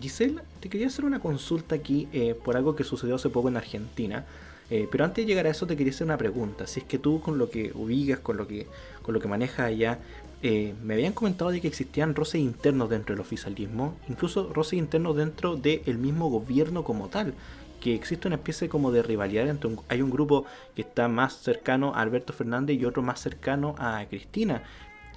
Giselle, 0.00 0.40
te 0.60 0.68
quería 0.68 0.88
hacer 0.88 1.04
una 1.04 1.20
consulta 1.20 1.74
aquí 1.74 2.08
eh, 2.12 2.34
por 2.34 2.56
algo 2.56 2.76
que 2.76 2.84
sucedió 2.84 3.16
hace 3.16 3.30
poco 3.30 3.48
en 3.48 3.56
Argentina. 3.56 4.24
Pero 4.70 5.02
antes 5.02 5.24
de 5.24 5.26
llegar 5.26 5.46
a 5.46 5.48
eso 5.48 5.66
te 5.66 5.78
quería 5.78 5.94
hacer 5.94 6.04
una 6.04 6.18
pregunta. 6.18 6.66
Si 6.66 6.80
es 6.80 6.86
que 6.86 6.98
tú 6.98 7.22
con 7.22 7.38
lo 7.38 7.48
que 7.48 7.72
ubicas, 7.74 8.18
con 8.18 8.36
lo 8.36 8.46
que, 8.46 8.66
con 9.00 9.14
lo 9.14 9.20
que 9.20 9.26
manejas 9.26 9.60
allá, 9.60 9.98
me 10.42 10.92
habían 10.92 11.14
comentado 11.14 11.50
de 11.50 11.62
que 11.62 11.68
existían 11.68 12.14
roces 12.14 12.42
internos 12.42 12.90
dentro 12.90 13.14
del 13.14 13.22
oficialismo, 13.22 13.94
incluso 14.10 14.52
roces 14.52 14.74
internos 14.74 15.16
dentro 15.16 15.56
del 15.56 15.96
mismo 15.96 16.28
gobierno 16.28 16.84
como 16.84 17.08
tal, 17.08 17.32
que 17.80 17.94
existe 17.94 18.28
una 18.28 18.36
especie 18.36 18.68
como 18.68 18.92
de 18.92 19.02
rivalidad 19.02 19.48
entre 19.48 19.70
hay 19.88 20.02
un 20.02 20.10
grupo 20.10 20.44
que 20.74 20.82
está 20.82 21.08
más 21.08 21.34
cercano 21.38 21.94
a 21.94 22.02
Alberto 22.02 22.34
Fernández 22.34 22.78
y 22.78 22.84
otro 22.84 23.02
más 23.02 23.20
cercano 23.20 23.74
a 23.78 24.04
Cristina. 24.10 24.64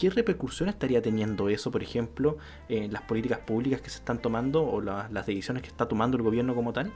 ¿Qué 0.02 0.10
repercusión 0.10 0.68
estaría 0.68 1.00
teniendo 1.00 1.48
eso, 1.48 1.70
por 1.70 1.84
ejemplo, 1.84 2.40
en 2.70 2.92
las 2.92 3.04
políticas 3.04 3.38
públicas 3.38 3.82
que 3.82 3.92
se 3.92 4.00
están 4.00 4.20
tomando 4.20 4.68
o 4.68 4.82
las 4.82 5.28
decisiones 5.28 5.62
que 5.62 5.70
está 5.70 5.88
tomando 5.88 6.18
el 6.18 6.24
gobierno 6.24 6.56
como 6.56 6.74
tal? 6.74 6.92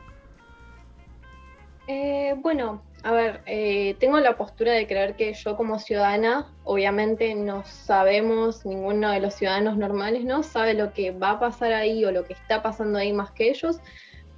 Eh, 1.88 2.34
bueno, 2.40 2.82
a 3.04 3.12
ver, 3.12 3.42
eh, 3.46 3.96
tengo 4.00 4.20
la 4.20 4.36
postura 4.36 4.72
de 4.72 4.88
creer 4.88 5.16
que 5.16 5.32
yo 5.36 5.56
como 5.56 5.78
ciudadana, 5.78 6.52
obviamente 6.64 7.36
no 7.36 7.64
sabemos, 7.64 8.66
ninguno 8.66 9.12
de 9.12 9.20
los 9.20 9.36
ciudadanos 9.36 9.78
normales 9.78 10.26
no 10.26 10.42
sabe 10.42 10.74
lo 10.74 10.92
que 10.92 11.12
va 11.12 11.30
a 11.34 11.40
pasar 11.40 11.74
ahí 11.74 12.04
o 12.06 12.12
lo 12.12 12.24
que 12.24 12.34
está 12.34 12.64
pasando 12.64 12.98
ahí 12.98 13.14
más 13.14 13.30
que 13.30 13.52
ellos, 13.52 13.82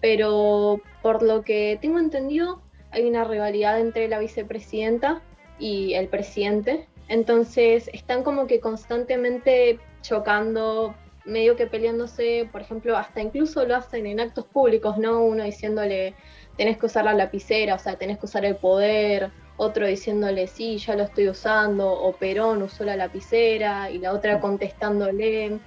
pero 0.01 0.81
por 1.01 1.23
lo 1.23 1.41
que 1.43 1.79
tengo 1.81 1.99
entendido, 1.99 2.61
hay 2.91 3.05
una 3.05 3.23
rivalidad 3.23 3.79
entre 3.79 4.09
la 4.09 4.19
vicepresidenta 4.19 5.21
y 5.57 5.93
el 5.93 6.09
presidente, 6.09 6.89
entonces 7.09 7.89
están 7.93 8.23
como 8.23 8.47
que 8.47 8.59
constantemente 8.59 9.79
chocando, 10.01 10.95
medio 11.25 11.55
que 11.55 11.67
peleándose, 11.67 12.47
por 12.51 12.61
ejemplo, 12.61 12.97
hasta 12.97 13.21
incluso 13.21 13.65
lo 13.65 13.75
hacen 13.75 14.07
en 14.07 14.19
actos 14.19 14.45
públicos, 14.45 14.97
¿no? 14.97 15.21
Uno 15.21 15.43
diciéndole 15.43 16.15
tenés 16.57 16.77
que 16.77 16.87
usar 16.87 17.05
la 17.05 17.13
lapicera, 17.13 17.75
o 17.75 17.79
sea, 17.79 17.97
tenés 17.97 18.17
que 18.17 18.25
usar 18.25 18.43
el 18.45 18.55
poder, 18.55 19.31
otro 19.57 19.85
diciéndole 19.85 20.47
sí, 20.47 20.77
ya 20.77 20.95
lo 20.95 21.03
estoy 21.03 21.29
usando, 21.29 21.91
o 21.91 22.13
Perón 22.13 22.63
usó 22.63 22.83
la 22.83 22.95
lapicera, 22.95 23.91
y 23.91 23.99
la 23.99 24.13
otra 24.13 24.39
contestándole. 24.39 25.59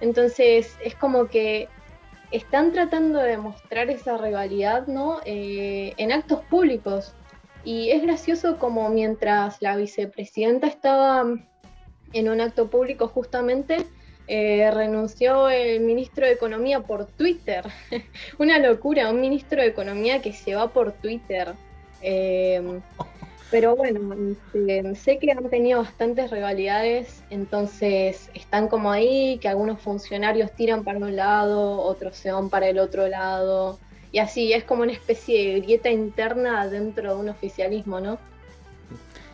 Entonces 0.00 0.76
es 0.82 0.94
como 0.94 1.28
que 1.28 1.68
están 2.30 2.72
tratando 2.72 3.18
de 3.18 3.38
mostrar 3.38 3.90
esa 3.90 4.16
rivalidad, 4.18 4.86
¿no? 4.86 5.20
Eh, 5.24 5.94
en 5.96 6.12
actos 6.12 6.42
públicos. 6.44 7.14
Y 7.68 7.90
es 7.90 8.00
gracioso 8.00 8.56
como 8.56 8.88
mientras 8.88 9.60
la 9.60 9.76
vicepresidenta 9.76 10.66
estaba 10.68 11.26
en 12.14 12.28
un 12.30 12.40
acto 12.40 12.70
público 12.70 13.08
justamente, 13.08 13.84
eh, 14.26 14.70
renunció 14.70 15.50
el 15.50 15.80
ministro 15.80 16.24
de 16.24 16.32
Economía 16.32 16.80
por 16.80 17.04
Twitter. 17.04 17.66
Una 18.38 18.58
locura, 18.58 19.10
un 19.10 19.20
ministro 19.20 19.60
de 19.60 19.68
Economía 19.68 20.22
que 20.22 20.32
se 20.32 20.54
va 20.54 20.68
por 20.70 20.92
Twitter. 20.92 21.52
Eh, 22.00 22.80
pero 23.50 23.76
bueno, 23.76 24.14
este, 24.14 24.94
sé 24.94 25.18
que 25.18 25.30
han 25.32 25.50
tenido 25.50 25.80
bastantes 25.80 26.30
rivalidades, 26.30 27.22
entonces 27.28 28.30
están 28.32 28.68
como 28.68 28.90
ahí, 28.90 29.36
que 29.42 29.48
algunos 29.48 29.78
funcionarios 29.78 30.52
tiran 30.52 30.84
para 30.84 31.00
un 31.00 31.16
lado, 31.16 31.82
otros 31.82 32.16
se 32.16 32.32
van 32.32 32.48
para 32.48 32.68
el 32.68 32.78
otro 32.78 33.08
lado, 33.08 33.78
y 34.12 34.18
así 34.18 34.52
es 34.52 34.64
como 34.64 34.82
una 34.82 34.92
especie 34.92 35.54
de 35.54 35.60
grieta 35.60 35.90
interna 35.90 36.66
dentro 36.68 37.14
de 37.14 37.20
un 37.20 37.28
oficialismo, 37.28 38.00
¿no? 38.00 38.18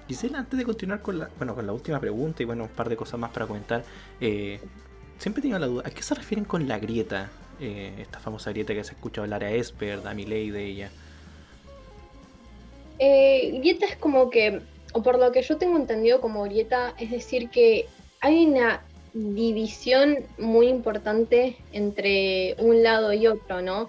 Gisela, 0.09 0.39
antes 0.39 0.59
de 0.59 0.65
continuar 0.65 1.01
con 1.01 1.19
la, 1.19 1.31
bueno, 1.39 1.55
con 1.55 1.67
la 1.67 1.73
última 1.73 1.99
pregunta 1.99 2.43
y 2.43 2.47
bueno, 2.47 2.65
un 2.65 2.71
par 2.71 2.89
de 2.89 2.97
cosas 2.97 3.19
más 3.19 3.31
para 3.31 3.47
comentar, 3.47 3.85
eh, 4.21 4.61
siempre 5.19 5.43
tengo 5.43 5.59
la 5.59 5.67
duda, 5.67 5.83
¿a 5.87 5.91
qué 5.91 6.03
se 6.03 6.15
refieren 6.15 6.45
con 6.45 6.69
la 6.69 6.79
grieta? 6.79 7.31
Eh, 7.61 7.95
esta 8.01 8.19
famosa 8.19 8.51
grieta 8.51 8.75
que 8.75 8.85
se 8.85 8.93
escucha 8.93 9.23
hablar 9.23 9.45
a 9.45 9.51
Esper, 9.51 10.01
a 10.05 10.13
Miley 10.13 10.51
de 10.51 10.65
ella. 10.65 10.91
Eh, 12.99 13.59
grieta 13.61 13.87
es 13.87 13.97
como 13.97 14.29
que, 14.29 14.61
o 14.93 15.03
por 15.03 15.19
lo 15.19 15.33
que 15.33 15.43
yo 15.43 15.57
tengo 15.57 15.77
entendido 15.77 16.21
como 16.21 16.43
grieta, 16.43 16.95
es 16.99 17.11
decir 17.11 17.49
que 17.49 17.87
hay 18.21 18.47
una 18.47 18.83
división 19.15 20.19
muy 20.39 20.69
importante 20.69 21.57
entre 21.73 22.57
un 22.59 22.83
lado 22.83 23.13
y 23.13 23.27
otro, 23.29 23.63
¿no? 23.63 23.89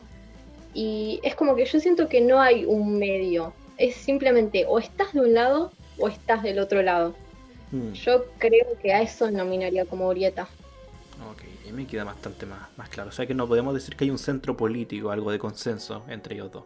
Y 0.75 1.21
es 1.23 1.35
como 1.35 1.55
que 1.55 1.65
yo 1.65 1.79
siento 1.79 2.09
que 2.09 2.19
no 2.19 2.41
hay 2.41 2.65
un 2.65 2.99
medio, 2.99 3.53
es 3.77 3.95
simplemente 3.95 4.65
o 4.67 4.77
estás 4.77 5.13
de 5.13 5.21
un 5.21 5.33
lado 5.33 5.71
o 5.97 6.09
estás 6.09 6.43
del 6.43 6.59
otro 6.59 6.81
lado. 6.81 7.15
Hmm. 7.71 7.93
Yo 7.93 8.25
creo 8.37 8.77
que 8.81 8.93
a 8.93 9.01
eso 9.01 9.31
nominaría 9.31 9.85
como 9.85 10.09
grieta. 10.09 10.43
Ok, 11.31 11.43
y 11.65 11.71
me 11.71 11.87
queda 11.87 12.03
bastante 12.03 12.45
más, 12.45 12.67
más 12.77 12.89
claro. 12.89 13.09
O 13.09 13.13
sea 13.13 13.25
que 13.25 13.33
no 13.33 13.47
podemos 13.47 13.73
decir 13.73 13.95
que 13.95 14.03
hay 14.03 14.09
un 14.09 14.17
centro 14.17 14.57
político, 14.57 15.11
algo 15.11 15.31
de 15.31 15.39
consenso 15.39 16.03
entre 16.09 16.35
ellos 16.35 16.51
dos. 16.51 16.63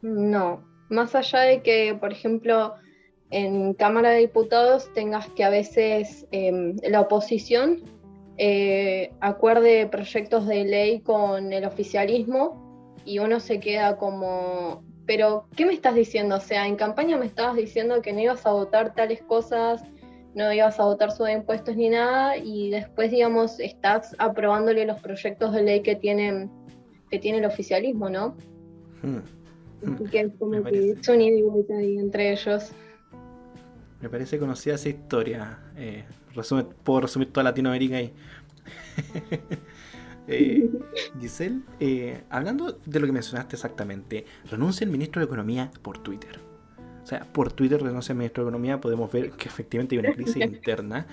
No, 0.00 0.62
más 0.88 1.14
allá 1.14 1.40
de 1.40 1.60
que, 1.62 1.94
por 1.94 2.10
ejemplo, 2.10 2.74
en 3.30 3.74
Cámara 3.74 4.10
de 4.10 4.20
Diputados 4.20 4.90
tengas 4.94 5.28
que 5.28 5.44
a 5.44 5.50
veces 5.50 6.26
em, 6.30 6.76
la 6.88 7.02
oposición 7.02 7.82
eh, 8.38 9.12
acuerde 9.20 9.86
proyectos 9.88 10.46
de 10.46 10.64
ley 10.64 11.00
con 11.00 11.52
el 11.52 11.66
oficialismo 11.66 12.67
y 13.08 13.18
uno 13.18 13.40
se 13.40 13.60
queda 13.60 13.96
como, 13.96 14.84
pero 15.06 15.48
¿qué 15.56 15.66
me 15.66 15.72
estás 15.72 15.94
diciendo? 15.94 16.36
O 16.36 16.40
sea, 16.40 16.66
en 16.66 16.76
campaña 16.76 17.16
me 17.16 17.26
estabas 17.26 17.56
diciendo 17.56 18.02
que 18.02 18.12
no 18.12 18.20
ibas 18.20 18.44
a 18.46 18.52
votar 18.52 18.94
tales 18.94 19.22
cosas 19.22 19.82
no 20.34 20.52
ibas 20.52 20.78
a 20.78 20.84
votar 20.84 21.10
sobre 21.10 21.32
impuestos 21.32 21.76
ni 21.76 21.88
nada 21.90 22.36
y 22.36 22.70
después, 22.70 23.10
digamos, 23.10 23.58
estás 23.60 24.14
aprobándole 24.18 24.84
los 24.86 25.00
proyectos 25.00 25.52
de 25.52 25.62
ley 25.62 25.82
que 25.82 25.96
tienen 25.96 26.50
que 27.10 27.18
tiene 27.18 27.38
el 27.38 27.46
oficialismo, 27.46 28.10
¿no? 28.10 28.36
Hmm. 29.02 30.04
que 30.10 30.20
es 30.20 30.32
como 30.38 30.62
que 30.62 30.96
son 31.02 31.20
y 31.20 31.28
ahí 31.28 31.98
entre 31.98 32.32
ellos. 32.32 32.72
Me 34.00 34.08
parece 34.08 34.38
conocida 34.38 34.74
esa 34.74 34.90
historia. 34.90 35.58
Eh, 35.76 36.04
puedo 36.84 37.00
resumir 37.00 37.32
toda 37.32 37.44
Latinoamérica 37.44 37.96
ahí. 37.96 38.12
eh, 40.28 40.70
Giselle, 41.18 41.60
eh, 41.80 42.22
hablando 42.28 42.78
de 42.84 43.00
lo 43.00 43.06
que 43.06 43.12
mencionaste 43.12 43.56
exactamente, 43.56 44.26
renuncia 44.50 44.84
el 44.84 44.90
ministro 44.90 45.20
de 45.20 45.26
Economía 45.26 45.70
por 45.82 45.98
Twitter. 45.98 46.38
O 47.02 47.06
sea, 47.06 47.24
por 47.32 47.52
Twitter 47.52 47.82
renuncia 47.82 48.12
al 48.12 48.18
ministro 48.18 48.44
de 48.44 48.50
Economía, 48.50 48.80
podemos 48.80 49.10
ver 49.10 49.30
que 49.32 49.48
efectivamente 49.48 49.96
hay 49.96 50.00
una 50.00 50.12
crisis 50.12 50.36
interna, 50.44 51.06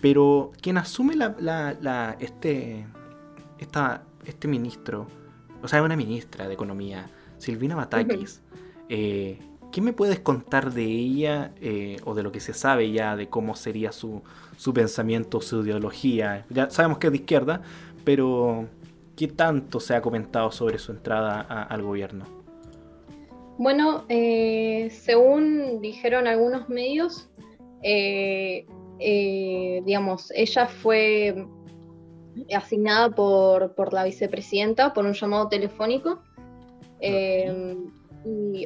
pero 0.00 0.52
quien 0.60 0.78
asume 0.78 1.14
la, 1.14 2.16
este, 2.18 2.86
este 4.24 4.48
ministro, 4.48 5.06
o 5.62 5.68
sea, 5.68 5.82
una 5.82 5.96
ministra 5.96 6.48
de 6.48 6.54
Economía, 6.54 7.10
Silvina 7.36 7.76
Batakis, 7.76 8.40
eh, 8.88 9.38
¿qué 9.72 9.80
me 9.80 9.92
puedes 9.92 10.20
contar 10.20 10.72
de 10.72 10.84
ella 10.84 11.52
eh, 11.60 11.96
o 12.04 12.14
de 12.14 12.22
lo 12.22 12.30
que 12.30 12.40
se 12.40 12.54
sabe 12.54 12.90
ya 12.92 13.16
de 13.16 13.28
cómo 13.28 13.56
sería 13.56 13.90
su, 13.90 14.22
su 14.56 14.72
pensamiento, 14.72 15.40
su 15.40 15.64
ideología? 15.64 16.46
Ya 16.50 16.70
sabemos 16.70 16.98
que 16.98 17.08
es 17.08 17.12
de 17.12 17.18
izquierda, 17.18 17.62
pero 18.04 18.68
¿qué 19.16 19.28
tanto 19.28 19.80
se 19.80 19.94
ha 19.94 20.02
comentado 20.02 20.50
sobre 20.50 20.78
su 20.78 20.92
entrada 20.92 21.40
al 21.40 21.82
gobierno? 21.82 22.42
Bueno, 23.58 24.04
eh, 24.08 24.88
según 24.90 25.80
dijeron 25.80 26.26
algunos 26.26 26.68
medios, 26.68 27.28
eh, 27.82 28.66
eh, 28.98 29.82
digamos, 29.84 30.32
ella 30.34 30.66
fue 30.66 31.46
asignada 32.54 33.10
por, 33.10 33.92
la 33.92 34.04
vicepresidenta 34.04 34.92
por 34.94 35.04
un 35.04 35.12
llamado 35.12 35.48
telefónico. 35.48 36.22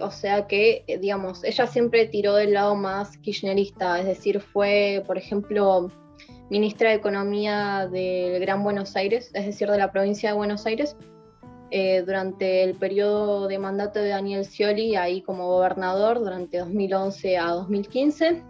o 0.03 0.11
sea 0.11 0.47
que, 0.47 0.85
digamos, 1.01 1.43
ella 1.45 1.67
siempre 1.67 2.07
tiró 2.07 2.35
del 2.35 2.53
lado 2.55 2.77
más 2.77 3.19
kirchnerista, 3.19 3.99
es 3.99 4.07
decir, 4.07 4.41
fue, 4.41 5.03
por 5.07 5.19
ejemplo, 5.19 5.91
ministra 6.51 6.91
de 6.91 6.97
Economía 6.97 7.89
del 7.91 8.41
Gran 8.41 8.63
Buenos 8.63 8.97
Aires, 8.97 9.31
es 9.35 9.47
decir, 9.47 9.69
de 9.71 9.79
la 9.79 9.93
provincia 9.93 10.31
de 10.31 10.37
Buenos 10.37 10.67
Aires, 10.67 10.97
eh, 11.71 12.03
durante 12.07 12.63
el 12.63 12.75
periodo 12.75 13.49
de 13.49 13.59
mandato 13.59 13.99
de 13.99 14.11
Daniel 14.11 14.45
Scioli, 14.45 14.95
ahí 14.95 15.21
como 15.23 15.49
gobernador, 15.49 16.21
durante 16.21 16.59
2011 16.59 17.39
a 17.39 17.51
2015. 17.51 18.43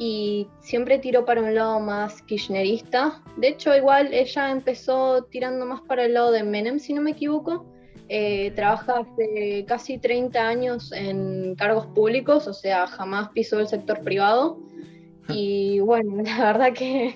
Y 0.00 0.48
siempre 0.60 0.98
tiró 0.98 1.24
para 1.24 1.40
un 1.40 1.54
lado 1.54 1.78
más 1.78 2.20
kirchnerista. 2.22 3.22
De 3.36 3.48
hecho, 3.48 3.76
igual 3.76 4.12
ella 4.12 4.50
empezó 4.50 5.22
tirando 5.30 5.64
más 5.66 5.82
para 5.82 6.04
el 6.04 6.14
lado 6.14 6.32
de 6.32 6.42
Menem, 6.42 6.80
si 6.80 6.92
no 6.92 7.02
me 7.02 7.12
equivoco. 7.12 7.64
Eh, 8.08 8.50
trabaja 8.56 8.98
hace 8.98 9.64
casi 9.66 9.98
30 9.98 10.46
años 10.46 10.92
en 10.92 11.54
cargos 11.54 11.86
públicos, 11.86 12.48
o 12.48 12.52
sea, 12.52 12.86
jamás 12.88 13.28
pisó 13.30 13.60
el 13.60 13.68
sector 13.68 14.00
privado. 14.00 14.58
Y 15.34 15.80
bueno, 15.80 16.22
la 16.22 16.52
verdad 16.52 16.72
que 16.72 17.14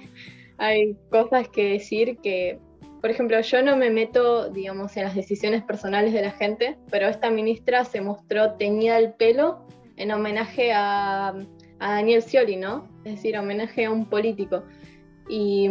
hay 0.57 0.97
cosas 1.11 1.49
que 1.49 1.73
decir 1.73 2.19
que 2.19 2.59
por 3.01 3.11
ejemplo, 3.11 3.41
yo 3.41 3.63
no 3.63 3.77
me 3.77 3.91
meto, 3.91 4.51
digamos, 4.51 4.97
en 4.97 5.05
las 5.05 5.15
decisiones 5.15 5.63
personales 5.63 6.13
de 6.13 6.23
la 6.23 6.33
gente, 6.33 6.77
pero 6.91 7.07
esta 7.07 7.31
ministra 7.31 7.85
se 7.85 8.01
mostró 8.01 8.55
teñida 8.55 8.99
el 8.99 9.13
pelo 9.13 9.61
en 9.97 10.11
homenaje 10.11 10.73
a, 10.75 11.35
Daniel 11.79 12.23
Scioli, 12.23 12.57
¿no? 12.57 12.89
Es 13.05 13.17
decir, 13.17 13.39
homenaje 13.39 13.85
a 13.85 13.93
un 13.93 14.07
político. 14.07 14.65
Y, 15.29 15.69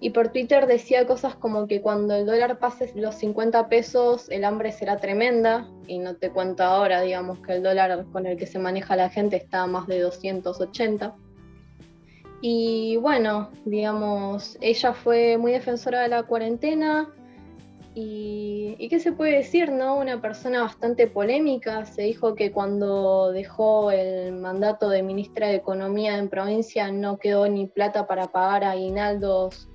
y 0.00 0.10
por 0.10 0.28
Twitter 0.28 0.66
decía 0.66 1.06
cosas 1.06 1.36
como 1.36 1.66
que 1.66 1.80
cuando 1.80 2.14
el 2.14 2.26
dólar 2.26 2.58
pase 2.58 2.92
los 2.94 3.14
50 3.14 3.68
pesos 3.68 4.28
el 4.28 4.44
hambre 4.44 4.72
será 4.72 4.98
tremenda 4.98 5.68
y 5.86 5.98
no 5.98 6.16
te 6.16 6.30
cuento 6.30 6.64
ahora, 6.64 7.00
digamos 7.00 7.38
que 7.40 7.54
el 7.54 7.62
dólar 7.62 8.04
con 8.12 8.26
el 8.26 8.36
que 8.36 8.46
se 8.46 8.58
maneja 8.58 8.96
la 8.96 9.08
gente 9.08 9.36
está 9.36 9.62
a 9.62 9.66
más 9.66 9.86
de 9.86 10.00
280. 10.00 11.14
Y 12.42 12.96
bueno, 12.96 13.50
digamos, 13.64 14.58
ella 14.60 14.92
fue 14.92 15.38
muy 15.38 15.52
defensora 15.52 16.02
de 16.02 16.08
la 16.08 16.24
cuarentena 16.24 17.08
y, 17.94 18.76
y, 18.78 18.88
qué 18.90 19.00
se 19.00 19.12
puede 19.12 19.38
decir, 19.38 19.72
¿no? 19.72 19.96
Una 19.96 20.20
persona 20.20 20.60
bastante 20.60 21.06
polémica. 21.06 21.86
Se 21.86 22.02
dijo 22.02 22.34
que 22.34 22.52
cuando 22.52 23.32
dejó 23.32 23.90
el 23.90 24.34
mandato 24.34 24.90
de 24.90 25.02
ministra 25.02 25.48
de 25.48 25.54
Economía 25.54 26.18
en 26.18 26.28
provincia 26.28 26.92
no 26.92 27.16
quedó 27.16 27.48
ni 27.48 27.66
plata 27.66 28.06
para 28.06 28.26
pagar 28.26 28.64
aguinaldos 28.64 29.70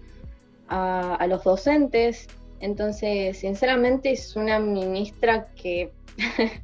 a, 0.72 1.28
los 1.28 1.44
docentes. 1.44 2.28
Entonces, 2.60 3.38
sinceramente, 3.38 4.12
es 4.12 4.36
una 4.36 4.60
ministra 4.60 5.48
que 5.56 5.92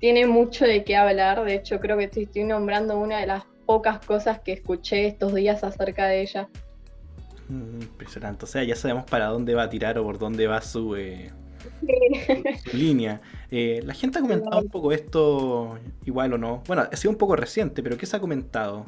tiene 0.00 0.26
mucho 0.26 0.64
de 0.64 0.82
qué 0.84 0.96
hablar. 0.96 1.44
De 1.44 1.54
hecho, 1.54 1.78
creo 1.78 1.98
que 1.98 2.04
estoy, 2.04 2.44
nombrando 2.44 2.98
una 2.98 3.18
de 3.20 3.26
las 3.26 3.44
pocas 3.66 4.04
cosas 4.04 4.40
que 4.40 4.52
escuché 4.52 5.06
estos 5.06 5.34
días 5.34 5.62
acerca 5.62 6.06
de 6.06 6.22
ella. 6.22 6.48
Mm, 7.48 7.82
impresionante. 7.82 8.44
O 8.44 8.48
sea, 8.48 8.64
ya 8.64 8.76
sabemos 8.76 9.04
para 9.04 9.26
dónde 9.26 9.54
va 9.54 9.64
a 9.64 9.70
tirar 9.70 9.98
o 9.98 10.04
por 10.04 10.18
dónde 10.18 10.46
va 10.46 10.62
su, 10.62 10.96
eh, 10.96 11.30
línea. 12.72 13.20
Eh, 13.50 13.80
la 13.84 13.94
gente 13.94 14.18
ha 14.18 14.22
comentado 14.22 14.58
un 14.58 14.68
poco 14.68 14.92
esto, 14.92 15.78
igual 16.06 16.32
o 16.32 16.38
no. 16.38 16.62
Bueno, 16.66 16.86
ha 16.90 16.96
sido 16.96 17.10
un 17.10 17.18
poco 17.18 17.36
reciente, 17.36 17.82
pero 17.82 17.98
¿qué 17.98 18.06
se 18.06 18.16
ha 18.16 18.20
comentado? 18.20 18.86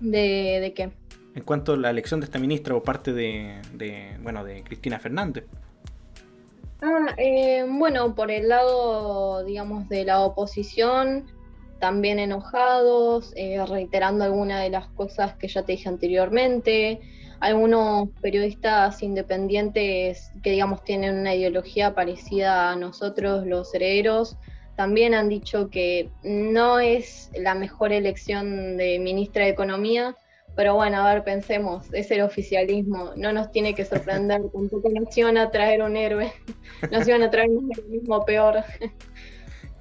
¿De, 0.00 0.60
de 0.60 0.74
qué? 0.74 1.03
En 1.34 1.42
cuanto 1.42 1.72
a 1.72 1.76
la 1.76 1.90
elección 1.90 2.20
de 2.20 2.26
esta 2.26 2.38
ministra 2.38 2.74
por 2.74 2.82
parte 2.82 3.12
de, 3.12 3.60
bueno, 4.22 4.44
de 4.44 4.62
Cristina 4.62 4.98
Fernández? 4.98 5.44
Ah, 6.80 7.14
eh, 7.16 7.64
bueno, 7.68 8.14
por 8.14 8.30
el 8.30 8.48
lado, 8.48 9.44
digamos, 9.44 9.88
de 9.88 10.04
la 10.04 10.20
oposición, 10.20 11.26
también 11.80 12.18
enojados, 12.18 13.32
eh, 13.36 13.64
reiterando 13.66 14.24
algunas 14.24 14.62
de 14.62 14.70
las 14.70 14.86
cosas 14.88 15.34
que 15.36 15.48
ya 15.48 15.62
te 15.62 15.72
dije 15.72 15.88
anteriormente. 15.88 17.00
Algunos 17.40 18.08
periodistas 18.20 19.02
independientes 19.02 20.30
que, 20.42 20.50
digamos, 20.50 20.84
tienen 20.84 21.18
una 21.18 21.34
ideología 21.34 21.94
parecida 21.94 22.70
a 22.70 22.76
nosotros, 22.76 23.46
los 23.46 23.74
herederos, 23.74 24.36
también 24.76 25.14
han 25.14 25.28
dicho 25.28 25.70
que 25.70 26.10
no 26.22 26.80
es 26.80 27.30
la 27.38 27.54
mejor 27.54 27.92
elección 27.92 28.76
de 28.76 28.98
ministra 28.98 29.44
de 29.44 29.50
Economía, 29.50 30.16
pero 30.56 30.74
bueno, 30.74 30.98
a 30.98 31.14
ver, 31.14 31.24
pensemos, 31.24 31.86
es 31.92 32.10
el 32.10 32.20
oficialismo, 32.20 33.12
no 33.16 33.32
nos 33.32 33.50
tiene 33.50 33.74
que 33.74 33.84
sorprender, 33.84 34.42
tampoco 34.52 34.88
nos 34.90 35.16
iban 35.16 35.36
a 35.36 35.50
traer 35.50 35.82
un 35.82 35.96
héroe, 35.96 36.32
nos 36.90 37.06
iban 37.08 37.22
a 37.22 37.30
traer 37.30 37.50
un 37.50 37.70
mismo 37.88 38.24
peor. 38.24 38.62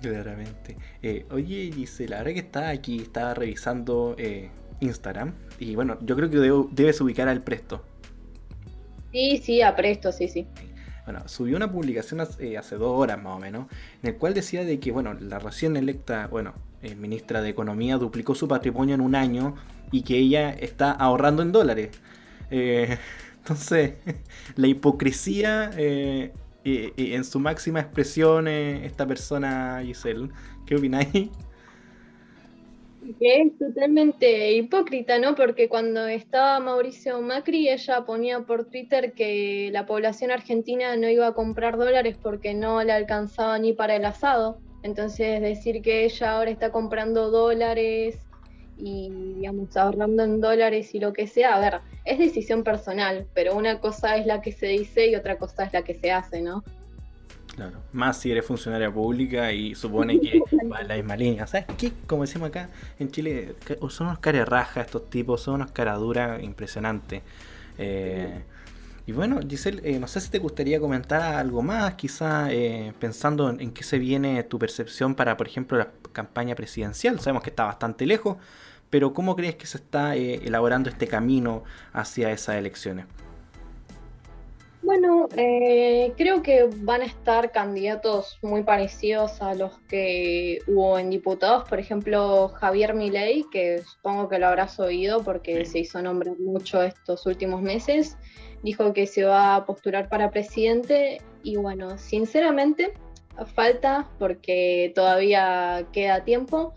Claramente. 0.02 0.76
Eh, 1.02 1.26
oye, 1.32 1.72
Gisela, 1.74 2.18
ahora 2.18 2.34
que 2.34 2.40
está 2.40 2.70
aquí, 2.70 3.02
estaba 3.02 3.34
revisando 3.34 4.16
eh, 4.18 4.50
Instagram, 4.80 5.34
y 5.60 5.76
bueno, 5.76 5.98
yo 6.02 6.16
creo 6.16 6.30
que 6.30 6.38
debes 6.74 7.00
ubicar 7.02 7.30
al 7.30 7.44
Presto. 7.44 7.84
Sí, 9.12 9.38
sí, 9.38 9.62
a 9.62 9.76
Presto, 9.76 10.12
sí, 10.12 10.28
sí. 10.28 10.48
Bueno, 11.06 11.28
subió 11.28 11.58
una 11.58 11.72
publicación 11.72 12.22
hace, 12.22 12.58
hace, 12.58 12.76
dos 12.76 13.00
horas 13.00 13.22
más 13.22 13.36
o 13.36 13.40
menos, 13.40 13.68
en 14.02 14.10
el 14.10 14.18
cual 14.18 14.34
decía 14.34 14.64
de 14.64 14.80
que, 14.80 14.92
bueno, 14.92 15.14
la 15.14 15.38
recién 15.38 15.76
electa, 15.76 16.28
bueno, 16.28 16.54
eh, 16.82 16.96
ministra 16.96 17.42
de 17.42 17.50
Economía 17.50 17.98
duplicó 17.98 18.36
su 18.36 18.48
patrimonio 18.48 18.96
en 18.96 19.02
un 19.02 19.16
año 19.16 19.56
y 19.94 20.02
que 20.02 20.18
ella 20.18 20.50
está 20.50 20.92
ahorrando 20.92 21.44
en 21.44 21.54
dólares. 21.54 21.90
Eh, 22.52 22.98
entonces, 23.38 23.94
la 24.58 24.68
hipocresía 24.68 25.72
eh, 25.78 26.34
en 26.66 27.24
su 27.24 27.40
máxima 27.40 27.80
expresión, 27.80 28.48
esta 28.48 29.06
persona, 29.06 29.82
Giselle, 29.86 30.30
¿qué 30.66 30.76
opináis? 30.76 31.30
Que 33.20 33.42
es 33.42 33.58
totalmente 33.60 34.54
hipócrita, 34.54 35.20
¿no? 35.20 35.36
Porque 35.36 35.68
cuando 35.68 36.08
estaba 36.08 36.60
Mauricio 36.62 37.22
Macri, 37.22 37.68
ella 37.68 38.06
ponía 38.06 38.40
por 38.42 38.66
Twitter 38.66 39.12
que 39.12 39.70
la 39.74 39.86
población 39.86 40.32
argentina 40.32 40.96
no 40.96 41.10
iba 41.10 41.28
a 41.28 41.34
comprar 41.34 41.78
dólares 41.78 42.18
porque 42.22 42.54
no 42.54 42.82
le 42.82 42.94
alcanzaba 42.94 43.60
ni 43.60 43.74
para 43.74 43.98
el 43.98 44.06
asado. 44.06 44.58
Entonces 44.84 45.42
decir 45.42 45.82
que 45.82 46.06
ella 46.06 46.38
ahora 46.38 46.50
está 46.50 46.72
comprando 46.72 47.30
dólares 47.30 48.18
y 48.84 49.10
digamos 49.36 49.76
ahorrando 49.78 50.24
en 50.24 50.42
dólares 50.42 50.94
y 50.94 51.00
lo 51.00 51.14
que 51.14 51.26
sea, 51.26 51.56
a 51.56 51.60
ver, 51.60 51.80
es 52.04 52.20
decisión 52.20 52.64
personal, 52.64 53.26
pero 53.34 53.56
una 53.56 53.80
cosa 53.80 54.18
es 54.18 54.26
la 54.26 54.42
que 54.42 54.52
se 54.52 54.68
dice 54.68 55.08
y 55.08 55.16
otra 55.16 55.38
cosa 55.38 55.64
es 55.64 55.74
la 55.74 55.84
que 55.84 55.96
se 55.96 56.12
hace, 56.12 56.42
¿no? 56.42 56.64
Claro, 57.56 57.78
más 57.94 58.18
si 58.18 58.32
eres 58.32 58.46
funcionaria 58.46 58.92
pública 58.92 59.54
y 59.54 59.74
supone 59.76 60.20
que 60.20 60.40
va 60.72 60.82
en 60.82 60.88
la 60.88 60.96
misma 60.96 61.16
línea. 61.16 61.48
¿Sabes 61.48 61.68
qué? 61.78 61.94
Como 62.08 62.24
decimos 62.24 62.50
acá 62.50 62.70
en 63.00 63.10
Chile, 63.10 63.56
son 63.90 64.08
unos 64.08 64.20
rajas 64.50 64.88
estos 64.88 65.10
tipos, 65.10 65.42
son 65.42 65.56
unos 65.56 65.72
caraduras 65.72 66.44
impresionantes. 66.44 67.22
Eh, 67.78 68.44
y 69.06 69.12
bueno, 69.12 69.40
Giselle, 69.48 69.82
eh, 69.84 70.00
no 70.00 70.08
sé 70.08 70.22
si 70.22 70.30
te 70.30 70.40
gustaría 70.40 70.80
comentar 70.80 71.22
algo 71.22 71.62
más, 71.62 71.96
quizá 71.96 72.52
eh, 72.52 72.94
pensando 73.00 73.50
en, 73.50 73.72
qué 73.72 73.84
se 73.84 74.00
viene 74.00 74.44
tu 74.44 74.58
percepción 74.58 75.14
para, 75.14 75.36
por 75.36 75.48
ejemplo, 75.48 75.78
la 75.78 75.92
campaña 76.14 76.56
presidencial. 76.56 77.20
Sabemos 77.20 77.44
que 77.44 77.50
está 77.50 77.66
bastante 77.66 78.06
lejos, 78.06 78.38
pero 78.94 79.12
¿cómo 79.12 79.36
crees 79.36 79.56
que 79.56 79.66
se 79.66 79.78
está 79.78 80.16
eh, 80.16 80.36
elaborando 80.44 80.88
este 80.88 81.08
camino 81.08 81.64
hacia 81.94 82.30
esas 82.30 82.58
elecciones? 82.58 83.08
Bueno, 84.84 85.28
creo 86.16 86.44
que 86.44 86.70
van 86.78 87.02
a 87.02 87.06
estar 87.06 87.52
candidatos 87.52 88.38
muy 88.44 88.62
parecidos 88.62 89.42
a 89.42 89.56
los 89.56 89.80
que 89.90 90.60
hubo 90.68 91.00
en 91.00 91.10
diputados, 91.10 91.68
por 91.68 91.80
ejemplo 91.80 92.50
Javier 92.50 92.94
Milei, 92.94 93.46
que 93.52 93.82
supongo 93.82 94.30
que 94.30 94.38
lo 94.38 94.46
habrás 94.46 94.80
oído 94.80 95.24
porque 95.24 95.66
se 95.66 95.80
hizo 95.80 96.00
nombrar 96.00 96.38
mucho 96.38 96.84
estos 96.84 97.26
últimos 97.26 97.64
meses, 97.64 98.16
dijo 98.62 98.94
que 98.94 99.08
se 99.08 99.24
va 99.24 99.56
a 99.56 99.66
postular 99.66 100.08
para 100.08 100.30
presidente 100.30 101.20
y 101.42 101.56
bueno, 101.56 101.98
sinceramente 101.98 102.94
falta 103.56 104.08
porque 104.20 104.92
todavía 104.94 105.88
queda 105.92 106.24
tiempo, 106.24 106.76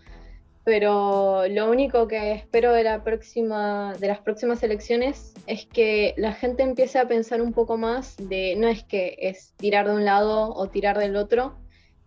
pero 0.66 1.46
lo 1.46 1.70
único 1.70 2.09
que 2.09 2.33
espero 2.33 2.72
de, 2.72 2.83
la 2.83 3.05
próxima, 3.05 3.94
de 4.00 4.09
las 4.09 4.18
próximas 4.18 4.64
elecciones 4.64 5.33
es 5.46 5.64
que 5.64 6.12
la 6.16 6.33
gente 6.33 6.64
empiece 6.64 6.98
a 6.98 7.07
pensar 7.07 7.40
un 7.40 7.52
poco 7.52 7.76
más 7.76 8.16
de 8.16 8.57
no 8.57 8.66
es 8.66 8.83
que 8.83 9.16
es 9.20 9.55
tirar 9.59 9.87
de 9.87 9.94
un 9.94 10.05
lado 10.05 10.52
o 10.52 10.68
tirar 10.68 10.98
del 10.98 11.14
otro, 11.14 11.57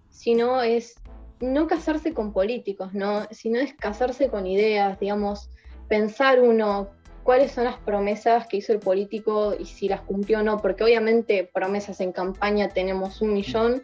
sino 0.09 0.61
es 0.61 0.95
no 1.39 1.67
casarse 1.67 2.13
con 2.13 2.33
políticos, 2.33 2.93
¿no? 2.93 3.29
sino 3.31 3.59
es 3.59 3.73
casarse 3.75 4.27
con 4.27 4.45
ideas, 4.45 4.99
digamos, 4.99 5.49
pensar 5.87 6.41
uno 6.41 6.89
cuáles 7.23 7.53
son 7.53 7.63
las 7.63 7.77
promesas 7.77 8.45
que 8.47 8.57
hizo 8.57 8.73
el 8.73 8.79
político 8.79 9.55
y 9.57 9.67
si 9.67 9.87
las 9.87 10.01
cumplió 10.01 10.39
o 10.39 10.43
no, 10.43 10.57
porque 10.57 10.83
obviamente 10.83 11.49
promesas 11.53 12.01
en 12.01 12.11
campaña 12.11 12.67
tenemos 12.67 13.21
un 13.21 13.31
millón, 13.31 13.83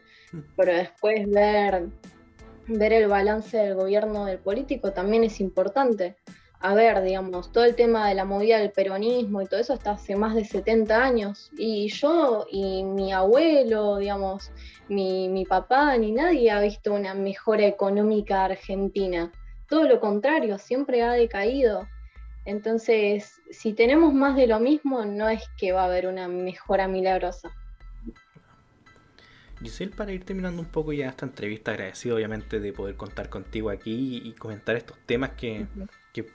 pero 0.57 0.73
después 0.73 1.29
ver, 1.29 1.88
ver 2.67 2.93
el 2.93 3.08
balance 3.08 3.58
del 3.58 3.75
gobierno 3.75 4.25
del 4.25 4.39
político 4.39 4.91
también 4.91 5.23
es 5.23 5.39
importante. 5.39 6.15
A 6.60 6.73
ver, 6.73 7.04
digamos, 7.04 7.51
todo 7.51 7.63
el 7.63 7.75
tema 7.75 8.08
de 8.08 8.15
la 8.15 8.25
movida 8.25 8.58
del 8.58 8.71
peronismo 8.71 9.41
y 9.41 9.45
todo 9.45 9.60
eso 9.60 9.73
está 9.73 9.91
hace 9.91 10.15
más 10.15 10.34
de 10.34 10.45
70 10.45 11.04
años. 11.04 11.51
Y 11.58 11.89
yo 11.89 12.47
y 12.49 12.84
mi 12.84 13.13
abuelo, 13.13 13.97
digamos, 13.97 14.51
mi, 14.88 15.30
mi 15.30 15.45
papá, 15.45 15.95
ni 15.97 16.12
nadie 16.12 16.49
ha 16.49 16.60
visto 16.60 16.93
una 16.93 17.13
mejora 17.13 17.67
económica 17.67 18.45
argentina. 18.45 19.32
Todo 19.69 19.84
lo 19.84 19.99
contrario, 19.99 20.58
siempre 20.58 21.04
ha 21.04 21.12
decaído. 21.12 21.88
Entonces, 22.45 23.41
si 23.49 23.73
tenemos 23.73 24.13
más 24.13 24.36
de 24.36 24.47
lo 24.47 24.60
mismo, 24.60 25.04
no 25.06 25.30
es 25.30 25.43
que 25.58 25.71
va 25.71 25.84
a 25.84 25.86
haber 25.86 26.08
una 26.08 26.28
mejora 26.28 26.88
milagrosa. 26.88 27.51
Giselle, 29.65 29.95
para 29.95 30.12
ir 30.12 30.23
terminando 30.23 30.62
un 30.62 30.67
poco 30.67 30.93
ya 30.93 31.10
esta 31.10 31.25
entrevista, 31.25 31.71
agradecido 31.71 32.15
obviamente 32.15 32.60
de 32.60 32.71
poder 32.71 32.95
contar 32.95 33.30
contigo 33.30 33.69
aquí 33.69 34.21
y, 34.23 34.32
comentar 34.34 34.75
estos 34.75 34.97
temas 35.06 35.32
que, 35.32 35.67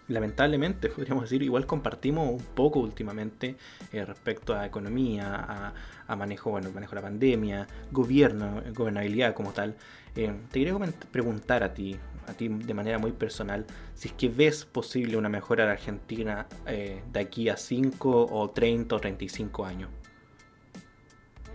lamentablemente, 0.09 0.88
podríamos 0.97 1.25
decir, 1.25 1.43
igual 1.43 1.66
compartimos 1.66 2.29
un 2.29 2.45
poco 2.55 2.81
últimamente 2.81 3.57
eh, 3.93 4.05
respecto 4.05 4.55
a 4.55 4.66
economía, 4.66 5.73
a, 6.07 6.16
manejo, 6.16 6.51
bueno, 6.51 6.71
manejo 6.73 6.90
de 6.90 6.97
la 6.97 7.03
pandemia, 7.03 7.66
gobierno, 7.93 8.62
gobernabilidad 8.75 9.35
como 9.35 9.53
tal. 9.53 9.77
Eh, 10.16 10.35
te 10.51 10.59
quería 10.59 10.77
preguntar 11.12 11.62
a 11.62 11.73
ti, 11.73 11.97
a 12.27 12.33
ti 12.33 12.49
de 12.49 12.75
manera 12.75 12.99
muy 12.99 13.12
personal, 13.12 13.64
si 13.95 14.09
es 14.09 14.14
que 14.14 14.29
ves 14.29 14.64
posible 14.64 15.16
una 15.16 15.29
mejora 15.29 15.66
de 15.66 15.73
Argentina 15.73 16.47
eh, 16.66 17.03
de 17.12 17.21
aquí 17.21 17.49
a 17.49 17.57
5 17.57 18.27
o 18.31 18.51
30 18.51 18.97
o 18.97 18.99
35 18.99 19.64
años. 19.64 20.00